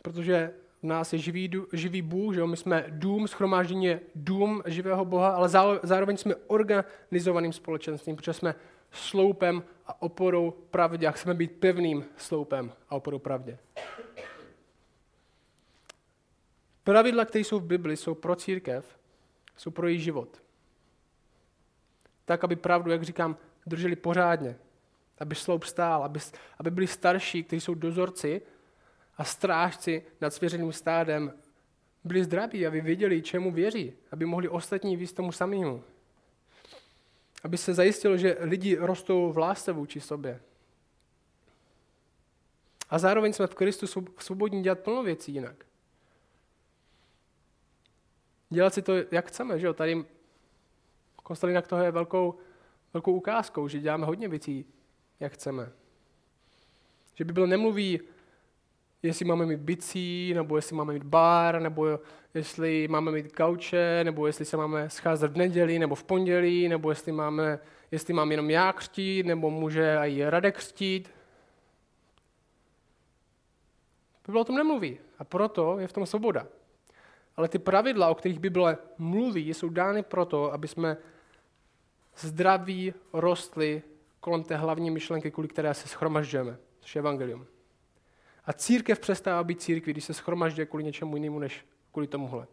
protože 0.02 0.52
v 0.82 0.86
nás 0.86 1.12
je 1.12 1.18
živý, 1.18 1.50
živý 1.72 2.02
Bůh, 2.02 2.34
že 2.34 2.40
jo? 2.40 2.46
my 2.46 2.56
jsme 2.56 2.84
dům, 2.88 3.28
schromáždění 3.28 3.84
je 3.84 4.00
dům 4.14 4.62
živého 4.66 5.04
Boha, 5.04 5.28
ale 5.28 5.48
zároveň 5.82 6.16
jsme 6.16 6.34
organizovaným 6.46 7.52
společenstvím, 7.52 8.16
protože 8.16 8.32
jsme 8.32 8.54
sloupem 8.90 9.62
a 9.86 10.02
oporou 10.02 10.50
pravdě 10.50 11.06
a 11.06 11.10
chceme 11.10 11.34
být 11.34 11.52
pevným 11.52 12.04
sloupem 12.16 12.72
a 12.88 12.96
oporou 12.96 13.18
pravdě. 13.18 13.58
Pravidla, 16.86 17.24
které 17.24 17.44
jsou 17.44 17.58
v 17.58 17.64
Bibli, 17.64 17.96
jsou 17.96 18.14
pro 18.14 18.36
církev, 18.36 18.98
jsou 19.56 19.70
pro 19.70 19.88
její 19.88 20.00
život. 20.00 20.42
Tak, 22.24 22.44
aby 22.44 22.56
pravdu, 22.56 22.90
jak 22.90 23.02
říkám, 23.02 23.36
drželi 23.66 23.96
pořádně. 23.96 24.56
Aby 25.18 25.34
sloup 25.34 25.64
stál, 25.64 26.04
aby, 26.04 26.20
aby 26.58 26.70
byli 26.70 26.86
starší, 26.86 27.44
kteří 27.44 27.60
jsou 27.60 27.74
dozorci 27.74 28.42
a 29.16 29.24
strážci 29.24 30.02
nad 30.20 30.34
svěřeným 30.34 30.72
stádem, 30.72 31.32
byli 32.04 32.24
zdraví, 32.24 32.66
aby 32.66 32.80
věděli, 32.80 33.22
čemu 33.22 33.52
věří, 33.52 33.92
aby 34.10 34.24
mohli 34.24 34.48
ostatní 34.48 34.96
víc 34.96 35.12
tomu 35.12 35.32
samému. 35.32 35.82
Aby 37.44 37.56
se 37.58 37.74
zajistilo, 37.74 38.16
že 38.16 38.36
lidi 38.40 38.76
rostou 38.76 39.32
v 39.32 39.38
lásce 39.38 39.72
vůči 39.72 40.00
sobě. 40.00 40.40
A 42.90 42.98
zároveň 42.98 43.32
jsme 43.32 43.46
v 43.46 43.54
Kristu 43.54 43.86
svobodní 44.18 44.62
dělat 44.62 44.78
plno 44.78 45.02
věcí 45.02 45.32
jinak 45.32 45.65
dělat 48.50 48.74
si 48.74 48.82
to, 48.82 48.92
jak 49.10 49.28
chceme. 49.28 49.58
Že 49.58 49.66
jo? 49.66 49.74
Tady 49.74 50.04
Kostelinak 51.22 51.66
toho 51.66 51.82
je 51.82 51.90
velkou, 51.90 52.38
velkou 52.92 53.12
ukázkou, 53.12 53.68
že 53.68 53.78
děláme 53.78 54.06
hodně 54.06 54.28
věcí, 54.28 54.66
jak 55.20 55.32
chceme. 55.32 55.72
Že 57.14 57.24
Bible 57.24 57.46
nemluví, 57.46 58.00
jestli 59.02 59.24
máme 59.24 59.46
mít 59.46 59.60
bicí, 59.60 60.34
nebo 60.34 60.56
jestli 60.56 60.76
máme 60.76 60.92
mít 60.92 61.02
bar, 61.02 61.60
nebo 61.60 62.00
jestli 62.34 62.88
máme 62.88 63.12
mít 63.12 63.32
kauče, 63.36 64.00
nebo 64.04 64.26
jestli 64.26 64.44
se 64.44 64.56
máme 64.56 64.90
scházet 64.90 65.32
v 65.32 65.36
neděli, 65.36 65.78
nebo 65.78 65.94
v 65.94 66.04
pondělí, 66.04 66.68
nebo 66.68 66.90
jestli 66.90 67.12
máme, 67.12 67.58
jestli 67.90 68.14
mám 68.14 68.30
jenom 68.30 68.50
já 68.50 68.72
křtít, 68.72 69.26
nebo 69.26 69.50
může 69.50 69.98
i 70.02 70.24
Radek 70.24 70.56
křtít. 70.56 71.10
Bible 74.26 74.40
o 74.40 74.44
tom 74.44 74.56
nemluví. 74.56 74.98
A 75.18 75.24
proto 75.24 75.78
je 75.78 75.88
v 75.88 75.92
tom 75.92 76.06
svoboda. 76.06 76.46
Ale 77.36 77.48
ty 77.48 77.58
pravidla, 77.58 78.08
o 78.08 78.14
kterých 78.14 78.38
Bible 78.38 78.78
mluví, 78.98 79.48
jsou 79.48 79.68
dány 79.68 80.02
proto, 80.02 80.52
aby 80.52 80.68
jsme 80.68 80.96
zdraví 82.16 82.94
rostli 83.12 83.82
kolem 84.20 84.42
té 84.42 84.56
hlavní 84.56 84.90
myšlenky, 84.90 85.30
kvůli 85.30 85.48
které 85.48 85.74
se 85.74 85.88
schromažďujeme, 85.88 86.58
což 86.80 86.94
je 86.94 86.98
evangelium. 86.98 87.46
A 88.44 88.52
církev 88.52 89.00
přestává 89.00 89.44
být 89.44 89.62
církví, 89.62 89.92
když 89.92 90.04
se 90.04 90.14
schromažďuje 90.14 90.66
kvůli 90.66 90.84
něčemu 90.84 91.16
jinému, 91.16 91.38
než 91.38 91.66
kvůli 91.92 92.06
tomuhle. 92.06 92.46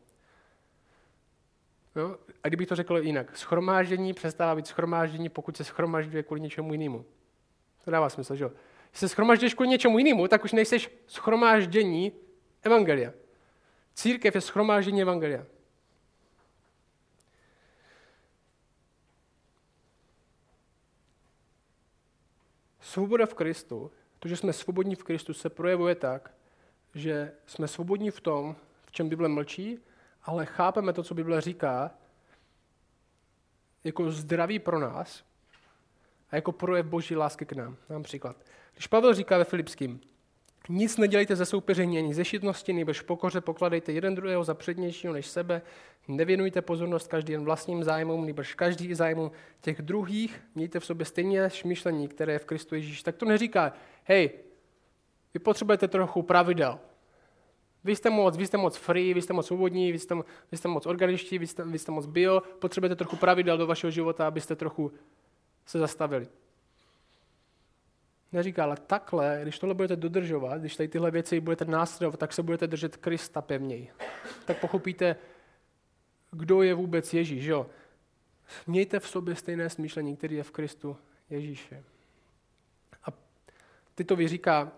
No? 1.96 2.18
A 2.44 2.48
kdybych 2.48 2.68
to 2.68 2.76
řekl 2.76 2.98
jinak, 2.98 3.38
schromáždění 3.38 4.14
přestává 4.14 4.56
být 4.56 4.68
schromáždění, 4.68 5.30
pokud 5.30 5.58
se 5.58 5.64
schromažďuje 5.64 6.24
kvůli 6.24 6.42
něčemu 6.42 6.74
jinému. 6.74 7.06
To 7.86 7.92
dává 7.92 8.10
smysl, 8.10 8.36
že 8.36 8.44
jo? 8.44 8.52
Když 8.90 9.00
se 9.00 9.10
schromažďuješ 9.10 9.54
kvůli 9.54 9.70
něčemu 9.70 9.98
jinému, 9.98 10.28
tak 10.28 10.44
už 10.44 10.52
nejseš 10.52 10.92
schromáždění 11.08 12.12
evangelia. 12.64 13.12
Církev 13.94 14.36
je 14.36 14.42
schromáždění 14.42 15.02
Evangelia. 15.02 15.46
Svoboda 22.82 23.26
v 23.26 23.34
Kristu, 23.34 23.92
to, 24.20 24.28
že 24.28 24.38
jsme 24.38 24.54
svobodní 24.54 24.96
v 24.96 25.04
Kristu, 25.04 25.34
se 25.34 25.50
projevuje 25.50 25.96
tak, 25.96 26.34
že 26.96 27.32
jsme 27.46 27.68
svobodní 27.68 28.12
v 28.12 28.22
tom, 28.22 28.56
v 28.86 28.92
čem 28.92 29.10
Bible 29.10 29.30
mlčí, 29.30 29.80
ale 30.24 30.46
chápeme 30.46 30.94
to, 30.94 31.04
co 31.04 31.14
Bible 31.14 31.42
říká, 31.42 31.92
jako 33.84 34.12
zdraví 34.12 34.60
pro 34.60 34.80
nás 34.80 35.24
a 36.32 36.36
jako 36.36 36.52
projev 36.52 36.86
boží 36.86 37.16
lásky 37.16 37.46
k 37.46 37.54
nám. 37.54 37.78
Dám 37.90 38.04
příklad. 38.04 38.36
Když 38.74 38.88
Pavel 38.88 39.14
říká 39.14 39.38
ve 39.38 39.44
Filipským, 39.44 40.02
nic 40.70 40.98
nedělejte 40.98 41.36
ze 41.36 41.46
soupeření 41.46 41.98
ani 41.98 42.14
ze 42.14 42.26
šitnosti, 42.26 42.74
nebož 42.74 43.02
pokoře 43.02 43.42
pokladejte 43.42 43.92
jeden 43.92 44.16
druhého 44.16 44.44
za 44.44 44.54
přednějšího 44.54 45.14
než 45.14 45.28
sebe. 45.28 45.62
Nevěnujte 46.08 46.62
pozornost 46.62 47.08
každý 47.08 47.34
jen 47.34 47.44
vlastním 47.44 47.84
zájmům, 47.84 48.26
nebož 48.26 48.54
každý 48.54 48.94
zájmům 48.94 49.32
těch 49.62 49.82
druhých. 49.82 50.44
Mějte 50.56 50.80
v 50.80 50.86
sobě 50.86 51.06
stejně 51.06 51.50
myšlení, 51.66 52.08
které 52.08 52.34
je 52.34 52.40
v 52.40 52.46
Kristu 52.46 52.76
Ježíš. 52.76 53.04
Tak 53.04 53.16
to 53.16 53.26
neříká, 53.26 53.74
hej, 54.04 54.30
vy 55.34 55.40
potřebujete 55.40 55.88
trochu 55.88 56.22
pravidel. 56.22 56.80
Vy 57.84 57.96
jste 57.96 58.10
moc, 58.10 58.38
vy 58.38 58.48
jste 58.48 58.58
moc 58.58 58.78
free, 58.78 59.14
vy 59.14 59.22
jste 59.22 59.34
moc 59.34 59.48
svobodní, 59.48 59.92
vy 59.92 60.00
jste, 60.00 60.16
vy 60.52 60.58
jste 60.58 60.68
moc 60.68 60.86
organičtí, 60.86 61.38
vy 61.38 61.48
jste, 61.48 61.64
vy 61.64 61.80
jste 61.80 61.92
moc 61.92 62.06
bio, 62.06 62.42
potřebujete 62.60 62.96
trochu 62.96 63.16
pravidel 63.16 63.58
do 63.58 63.68
vašeho 63.68 63.92
života, 63.92 64.28
abyste 64.28 64.56
trochu 64.56 64.92
se 65.66 65.80
zastavili. 65.80 66.28
Neříká, 68.34 68.64
ale 68.64 68.78
takhle, 68.88 69.40
když 69.42 69.60
tohle 69.60 69.76
budete 69.76 69.96
dodržovat, 69.96 70.62
když 70.62 70.76
tady 70.76 70.88
tyhle 70.88 71.12
věci 71.12 71.40
budete 71.40 71.66
následovat, 71.66 72.18
tak 72.18 72.34
se 72.34 72.44
budete 72.44 72.68
držet 72.68 72.98
Krista 72.98 73.42
pevněji. 73.42 73.90
Tak 74.46 74.60
pochopíte, 74.60 75.16
kdo 76.32 76.62
je 76.62 76.74
vůbec 76.74 77.14
Ježíš. 77.14 77.46
Jo? 77.46 77.68
Mějte 78.68 79.00
v 79.00 79.08
sobě 79.08 79.36
stejné 79.36 79.70
smýšlení, 79.70 80.18
který 80.18 80.36
je 80.36 80.44
v 80.44 80.52
Kristu 80.52 80.98
Ježíše. 81.30 81.84
A 83.06 83.08
Titovi 83.96 84.28
říká, 84.28 84.72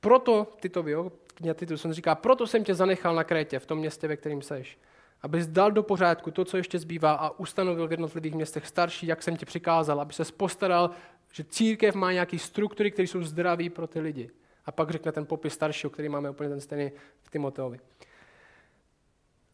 proto, 0.00 0.46
Titovi, 0.60 0.90
jo, 0.90 1.12
kniha 1.26 1.54
Titus, 1.54 1.86
říká, 1.90 2.14
proto 2.14 2.46
jsem 2.46 2.64
tě 2.64 2.74
zanechal 2.74 3.14
na 3.14 3.24
Krétě, 3.24 3.58
v 3.58 3.66
tom 3.66 3.78
městě, 3.78 4.08
ve 4.08 4.16
kterém 4.16 4.42
seš. 4.42 4.78
Abys 5.22 5.46
dal 5.46 5.70
do 5.70 5.82
pořádku 5.82 6.30
to, 6.30 6.44
co 6.44 6.56
ještě 6.56 6.78
zbývá 6.78 7.12
a 7.12 7.30
ustanovil 7.30 7.88
v 7.88 7.90
jednotlivých 7.90 8.34
městech 8.34 8.66
starší, 8.66 9.06
jak 9.06 9.22
jsem 9.22 9.36
ti 9.36 9.46
přikázal, 9.46 10.00
aby 10.00 10.12
se 10.12 10.24
postaral 10.36 10.90
Že 11.32 11.44
církev 11.44 11.94
má 11.94 12.12
nějaké 12.12 12.38
struktury, 12.38 12.90
které 12.90 13.08
jsou 13.08 13.22
zdraví 13.22 13.70
pro 13.70 13.86
ty 13.86 14.00
lidi. 14.00 14.30
A 14.66 14.72
pak 14.72 14.90
řekne 14.90 15.12
ten 15.12 15.26
popis 15.26 15.52
staršího, 15.52 15.90
který 15.90 16.08
máme 16.08 16.30
úplně 16.30 16.48
ten 16.48 16.60
stejný 16.60 16.92
v 17.22 17.30
Timoteovi. 17.30 17.80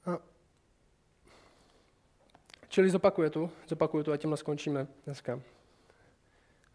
A 0.06 0.18
čili 2.68 2.90
zopakuje 2.90 3.30
tu, 3.30 3.50
zopakuje 3.68 4.04
tu 4.04 4.12
a 4.12 4.16
tímhle 4.16 4.36
skončíme 4.36 4.86
dneska. 5.04 5.40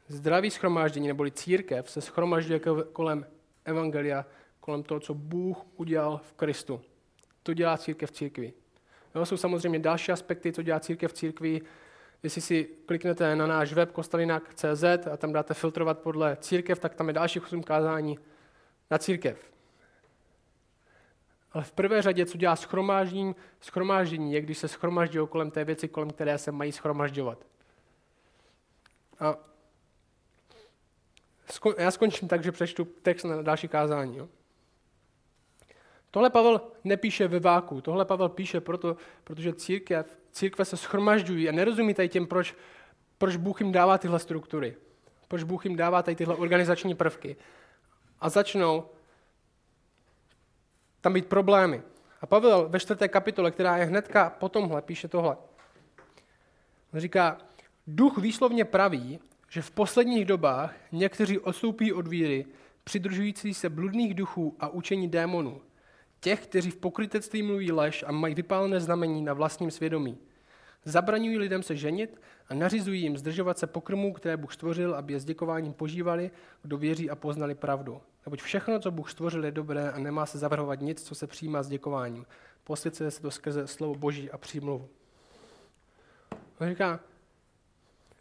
Zdravý 0.07 0.51
schromáždění 0.51 1.07
neboli 1.07 1.31
církev 1.31 1.91
se 1.91 2.01
schromažďuje 2.01 2.59
kolem 2.93 3.25
evangelia, 3.65 4.25
kolem 4.59 4.83
toho, 4.83 4.99
co 4.99 5.13
Bůh 5.13 5.57
udělal 5.75 6.21
v 6.23 6.33
Kristu. 6.33 6.81
To 7.43 7.53
dělá 7.53 7.77
církev 7.77 8.09
v 8.09 8.13
církvi. 8.13 8.53
Jo, 9.15 9.25
jsou 9.25 9.37
samozřejmě 9.37 9.79
další 9.79 10.11
aspekty, 10.11 10.53
co 10.53 10.61
dělá 10.61 10.79
církev 10.79 11.11
v 11.11 11.13
církvi. 11.13 11.61
Jestli 12.23 12.41
si 12.41 12.63
kliknete 12.85 13.35
na 13.35 13.47
náš 13.47 13.73
web 13.73 13.91
kostelinak.cz 13.91 14.83
a 14.83 15.17
tam 15.17 15.33
dáte 15.33 15.53
filtrovat 15.53 15.99
podle 15.99 16.37
církev, 16.41 16.79
tak 16.79 16.95
tam 16.95 17.07
je 17.07 17.13
další 17.13 17.39
8 17.39 17.63
kázání 17.63 18.19
na 18.91 18.97
církev. 18.97 19.51
Ale 21.51 21.63
v 21.63 21.71
prvé 21.71 22.01
řadě, 22.01 22.25
co 22.25 22.37
dělá 22.37 22.55
schromáždění, 22.55 23.35
schromáždění 23.61 24.33
je, 24.33 24.41
když 24.41 24.57
se 24.57 24.67
schromaždí 24.67 25.17
kolem 25.29 25.51
té 25.51 25.65
věci, 25.65 25.87
kolem 25.87 26.09
které 26.09 26.37
se 26.37 26.51
mají 26.51 26.71
schromažďovat. 26.71 27.45
A 29.19 29.35
já 31.77 31.91
skončím 31.91 32.27
tak, 32.27 32.43
že 32.43 32.51
přečtu 32.51 32.85
text 32.85 33.23
na 33.23 33.41
další 33.41 33.67
kázání. 33.67 34.17
Jo. 34.17 34.29
Tohle 36.11 36.29
Pavel 36.29 36.61
nepíše 36.83 37.27
ve 37.27 37.39
váku, 37.39 37.81
tohle 37.81 38.05
Pavel 38.05 38.29
píše 38.29 38.61
proto, 38.61 38.97
protože 39.23 39.53
církev, 39.53 40.19
církve 40.31 40.65
se 40.65 40.77
schromažďují 40.77 41.49
a 41.49 41.51
nerozumí 41.51 41.93
tady 41.93 42.09
těm, 42.09 42.27
proč, 42.27 42.55
proč 43.17 43.35
Bůh 43.35 43.61
jim 43.61 43.71
dává 43.71 43.97
tyhle 43.97 44.19
struktury, 44.19 44.75
proč 45.27 45.43
Bůh 45.43 45.65
jim 45.65 45.75
dává 45.75 46.03
tady 46.03 46.15
tyhle 46.15 46.35
organizační 46.35 46.95
prvky. 46.95 47.35
A 48.19 48.29
začnou 48.29 48.85
tam 51.01 51.13
být 51.13 51.25
problémy. 51.25 51.81
A 52.21 52.25
Pavel 52.25 52.69
ve 52.69 52.79
čtvrté 52.79 53.07
kapitole, 53.07 53.51
která 53.51 53.77
je 53.77 53.85
hnedka 53.85 54.29
po 54.29 54.49
tomhle, 54.49 54.81
píše 54.81 55.07
tohle. 55.07 55.37
On 56.93 56.99
říká, 56.99 57.37
duch 57.87 58.17
výslovně 58.17 58.65
praví, 58.65 59.19
že 59.49 59.61
v 59.61 59.71
posledních 59.71 60.25
dobách 60.25 60.73
někteří 60.91 61.39
odstoupí 61.39 61.93
od 61.93 62.07
víry, 62.07 62.45
přidržující 62.83 63.53
se 63.53 63.69
bludných 63.69 64.13
duchů 64.13 64.55
a 64.59 64.67
učení 64.67 65.07
démonů. 65.07 65.61
Těch, 66.23 66.43
kteří 66.43 66.71
v 66.71 66.77
pokrytectví 66.77 67.43
mluví 67.43 67.71
lež 67.71 68.03
a 68.07 68.11
mají 68.11 68.35
vypálené 68.35 68.79
znamení 68.79 69.21
na 69.21 69.33
vlastním 69.33 69.71
svědomí. 69.71 70.17
Zabraňují 70.85 71.37
lidem 71.37 71.63
se 71.63 71.75
ženit 71.75 72.21
a 72.49 72.53
nařizují 72.53 73.01
jim 73.01 73.17
zdržovat 73.17 73.57
se 73.59 73.67
pokrmů, 73.67 74.13
které 74.13 74.37
Bůh 74.37 74.53
stvořil, 74.53 74.95
aby 74.95 75.13
je 75.13 75.19
s 75.19 75.25
děkováním 75.25 75.73
požívali, 75.73 76.31
kdo 76.61 76.77
věří 76.77 77.09
a 77.09 77.15
poznali 77.15 77.55
pravdu. 77.55 78.01
Neboť 78.25 78.41
všechno, 78.41 78.79
co 78.79 78.91
Bůh 78.91 79.11
stvořil, 79.11 79.45
je 79.45 79.51
dobré 79.51 79.91
a 79.91 79.99
nemá 79.99 80.25
se 80.25 80.37
zavrhovat 80.37 80.81
nic, 80.81 81.03
co 81.03 81.15
se 81.15 81.27
přijímá 81.27 81.63
s 81.63 81.67
děkováním. 81.67 82.25
Posvěcuje 82.63 83.11
se 83.11 83.21
to 83.21 83.31
skrze 83.31 83.67
slovo 83.67 83.95
Boží 83.95 84.31
a 84.31 84.37
přímluvu. 84.37 84.89
On 86.61 86.69
říká, 86.69 86.99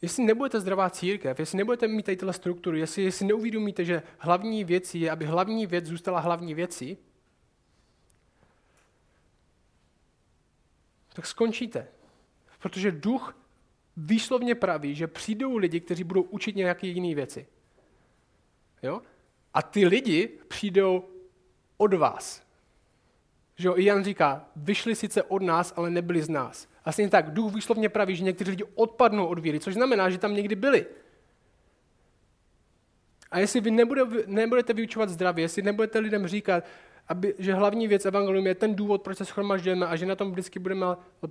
jestli 0.02 0.24
nebudete 0.24 0.60
zdravá 0.60 0.90
církev, 0.90 1.40
jestli 1.40 1.58
nebudete 1.58 1.88
mít 1.88 2.02
tady 2.02 2.16
tyhle 2.16 2.32
struktury, 2.32 2.80
jestli, 2.80 3.02
jestli 3.02 3.26
neuvědomíte, 3.26 3.84
že 3.84 4.02
hlavní 4.18 4.64
věcí 4.64 5.00
je, 5.00 5.10
aby 5.10 5.24
hlavní 5.24 5.66
věc 5.66 5.86
zůstala 5.86 6.20
hlavní 6.20 6.54
věcí, 6.54 6.98
tak 11.20 11.26
skončíte. 11.26 11.88
Protože 12.59 12.92
duch 12.92 13.37
výslovně 13.96 14.54
praví, 14.54 14.94
že 14.94 15.06
přijdou 15.06 15.56
lidi, 15.56 15.80
kteří 15.80 16.04
budou 16.04 16.22
učit 16.22 16.56
nějaké 16.56 16.87
jiné 16.87 17.14
věci. 17.14 17.46
Jo? 18.83 19.02
A 19.54 19.62
ty 19.62 19.87
lidi 19.87 20.28
přijdou 20.48 21.09
od 21.76 21.94
vás. 21.94 22.42
Že 23.56 23.68
jo, 23.68 23.74
Jan 23.76 24.04
říká, 24.04 24.48
vyšli 24.56 24.94
sice 24.94 25.22
od 25.22 25.42
nás, 25.42 25.72
ale 25.76 25.90
nebyli 25.90 26.22
z 26.22 26.28
nás. 26.28 26.68
A 26.85 26.92
stejně 26.92 27.11
tak, 27.11 27.30
duch 27.30 27.54
výslovně 27.54 27.88
praví, 27.88 28.16
že 28.16 28.24
někteří 28.24 28.50
lidi 28.50 28.64
odpadnou 28.74 29.26
od 29.26 29.38
víry, 29.38 29.61
což 29.61 29.74
znamená, 29.74 30.11
že 30.11 30.18
tam 30.18 30.35
někdy 30.35 30.54
byli. 30.54 30.87
A 33.30 33.38
jestli 33.38 33.61
vy 33.61 33.70
nebudete 34.26 34.72
vyučovat 34.72 35.09
zdravě, 35.09 35.44
jestli 35.44 35.62
nebudete 35.62 35.98
lidem 35.98 36.26
říkat, 36.26 36.64
aby, 37.11 37.35
že 37.38 37.55
hlavní 37.55 37.88
věc 37.88 38.07
evangelium 38.07 38.46
je 38.46 38.55
ten 38.55 38.75
důvod, 38.75 39.03
proč 39.03 39.18
se 39.18 39.25
schromažďujeme 39.25 39.87
a 39.87 39.96
že 39.96 40.07
na 40.07 40.16
tom 40.16 40.31
vždycky 40.33 40.59
budeme 40.59 40.87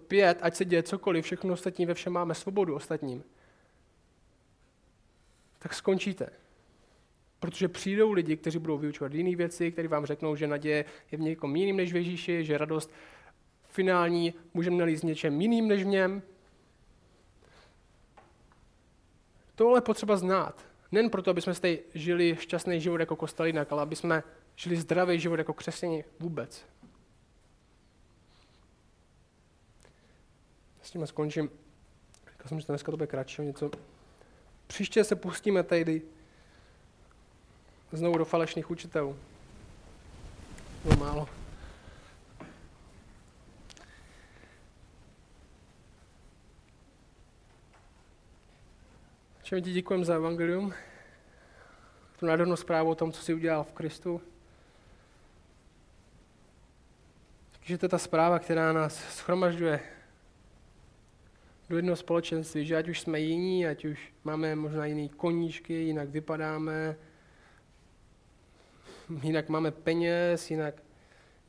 pět, 0.08 0.38
ať 0.42 0.56
se 0.56 0.66
děje 0.66 0.84
cokoliv, 0.84 1.26
všechno 1.26 1.54
ostatní, 1.54 1.86
ve 1.86 1.94
všem 1.94 2.14
máme 2.14 2.36
svobodu 2.36 2.76
ostatním, 2.76 3.24
tak 5.60 5.74
skončíte. 5.74 6.30
Protože 7.40 7.68
přijdou 7.68 8.12
lidi, 8.12 8.38
kteří 8.38 8.60
budou 8.60 8.78
vyučovat 8.78 9.14
jiné 9.14 9.36
věci, 9.36 9.72
kteří 9.72 9.88
vám 9.88 10.06
řeknou, 10.06 10.36
že 10.36 10.48
naděje 10.48 10.86
je 11.12 11.18
v 11.18 11.22
někom 11.22 11.56
jiným 11.56 11.78
než 11.78 11.94
v 11.94 11.96
Ježíši, 11.96 12.46
že 12.46 12.58
radost 12.58 12.92
finální 13.68 14.34
můžeme 14.54 14.78
nalít 14.78 15.04
něčem 15.04 15.42
jiným 15.42 15.68
než 15.68 15.84
v 15.84 15.88
něm. 15.88 16.22
Tohle 19.56 19.82
potřeba 19.82 20.18
znát. 20.18 20.66
Nen 20.92 21.10
proto, 21.10 21.32
aby 21.32 21.42
jsme 21.42 21.54
žili 21.94 22.38
šťastný 22.40 22.82
život 22.82 23.00
jako 23.00 23.16
kostelinak, 23.16 23.72
ale 23.72 23.82
aby 23.82 23.96
jsme 23.96 24.24
žili 24.60 24.78
zdravý 24.78 25.20
život 25.20 25.40
jako 25.40 25.54
křesťané 25.54 26.04
vůbec. 26.20 26.66
S 30.82 30.92
tím 30.92 31.08
skončím. 31.08 31.50
Říkal 32.32 32.48
jsem, 32.48 32.60
že 32.60 32.66
to 32.66 32.72
dneska 32.72 32.92
to 32.92 32.98
bude 32.98 33.08
kratší 33.08 33.42
něco. 33.42 33.72
Příště 34.68 35.04
se 35.04 35.16
pustíme 35.16 35.64
tady 35.64 36.02
znovu 37.92 38.18
do 38.18 38.26
falešných 38.26 38.72
učitelů. 38.72 39.20
No 40.86 40.96
málo. 40.96 41.30
Čem 49.44 49.62
ti 49.62 49.74
děkujeme 49.74 50.06
za 50.06 50.16
evangelium, 50.16 50.74
tu 52.20 52.26
nádhernou 52.26 52.56
zprávu 52.56 52.90
o 52.90 52.96
tom, 52.96 53.12
co 53.12 53.22
jsi 53.22 53.34
udělal 53.34 53.64
v 53.64 53.72
Kristu. 53.72 54.22
Takže 57.70 57.78
to 57.78 57.86
je 57.86 57.90
ta 57.90 57.98
zpráva, 57.98 58.40
která 58.40 58.74
nás 58.74 58.96
schromažďuje 58.96 59.80
do 61.70 61.76
jednoho 61.76 61.96
společenství, 61.96 62.66
že 62.66 62.78
ať 62.78 62.90
už 62.90 63.00
jsme 63.00 63.20
jiní, 63.20 63.68
ať 63.68 63.86
už 63.86 64.14
máme 64.24 64.56
možná 64.56 64.86
jiný 64.86 65.10
koníčky, 65.10 65.74
jinak 65.74 66.10
vypadáme, 66.10 66.96
jinak 69.24 69.50
máme 69.50 69.72
peněz, 69.72 70.52
jinak 70.52 70.76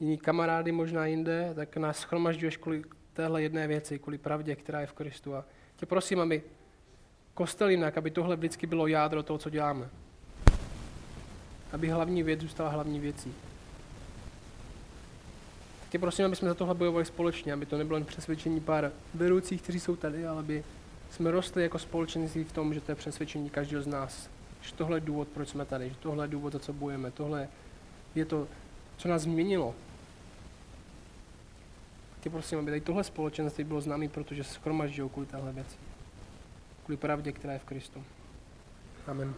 jiný 0.01 0.19
kamarády 0.19 0.73
možná 0.73 1.07
jinde, 1.07 1.53
tak 1.55 1.77
nás 1.77 1.99
schromažďuješ 1.99 2.57
kvůli 2.57 2.83
téhle 3.13 3.43
jedné 3.43 3.67
věci, 3.67 3.99
kvůli 3.99 4.19
pravdě, 4.19 4.57
která 4.57 4.81
je 4.81 4.87
v 4.87 4.93
Kristu. 4.93 5.35
A 5.35 5.45
tě 5.77 5.87
prosím, 5.87 6.21
aby 6.21 6.43
kostel 7.35 7.69
jinak, 7.69 7.99
aby 7.99 8.11
tohle 8.11 8.37
vždycky 8.37 8.67
bylo 8.67 8.87
jádro 8.87 9.23
toho, 9.23 9.39
co 9.39 9.51
děláme. 9.51 9.89
Aby 11.73 11.89
hlavní 11.89 12.23
věc 12.23 12.41
zůstala 12.41 12.71
hlavní 12.71 13.01
věcí. 13.01 13.35
Tě 15.91 15.99
prosím, 15.99 16.25
aby 16.25 16.37
jsme 16.37 16.49
za 16.49 16.55
tohle 16.55 16.75
bojovali 16.75 17.05
společně, 17.05 17.53
aby 17.53 17.67
to 17.67 17.79
nebylo 17.79 17.97
jen 17.97 18.05
přesvědčení 18.05 18.61
pár 18.61 18.93
vedoucích, 19.15 19.63
kteří 19.63 19.81
jsou 19.81 19.97
tady, 19.97 20.27
ale 20.27 20.39
aby 20.39 20.65
jsme 21.11 21.31
rostli 21.31 21.63
jako 21.63 21.79
společenství 21.79 22.45
v 22.45 22.53
tom, 22.53 22.75
že 22.75 22.81
to 22.81 22.93
je 22.93 22.97
přesvědčení 22.97 23.51
každého 23.51 23.83
z 23.83 23.87
nás. 23.87 24.31
Že 24.63 24.75
tohle 24.75 24.97
je 24.97 25.01
důvod, 25.01 25.29
proč 25.29 25.49
jsme 25.49 25.65
tady, 25.65 25.89
že 25.89 25.95
tohle 26.01 26.25
je 26.25 26.29
důvod, 26.29 26.53
za 26.53 26.59
co 26.59 26.73
bojujeme, 26.73 27.11
tohle 27.11 27.49
je 28.15 28.25
to, 28.25 28.49
co 28.97 29.09
nás 29.09 29.23
změnilo. 29.23 29.75
Tě 32.21 32.31
prosím, 32.31 32.59
aby 32.59 32.71
tady 32.71 32.81
tohle 32.81 33.05
společenství 33.05 33.65
bylo 33.65 33.81
známé, 33.81 34.09
protože 34.09 34.45
se 34.45 34.55
skromažďují 34.55 35.11
kvůli 35.11 35.27
téhle 35.27 35.53
věci. 35.53 35.77
Kvůli 36.85 36.97
pravdě, 36.97 37.33
která 37.33 37.53
je 37.53 37.59
v 37.59 37.65
Kristu. 37.65 38.05
Amen. 39.07 39.35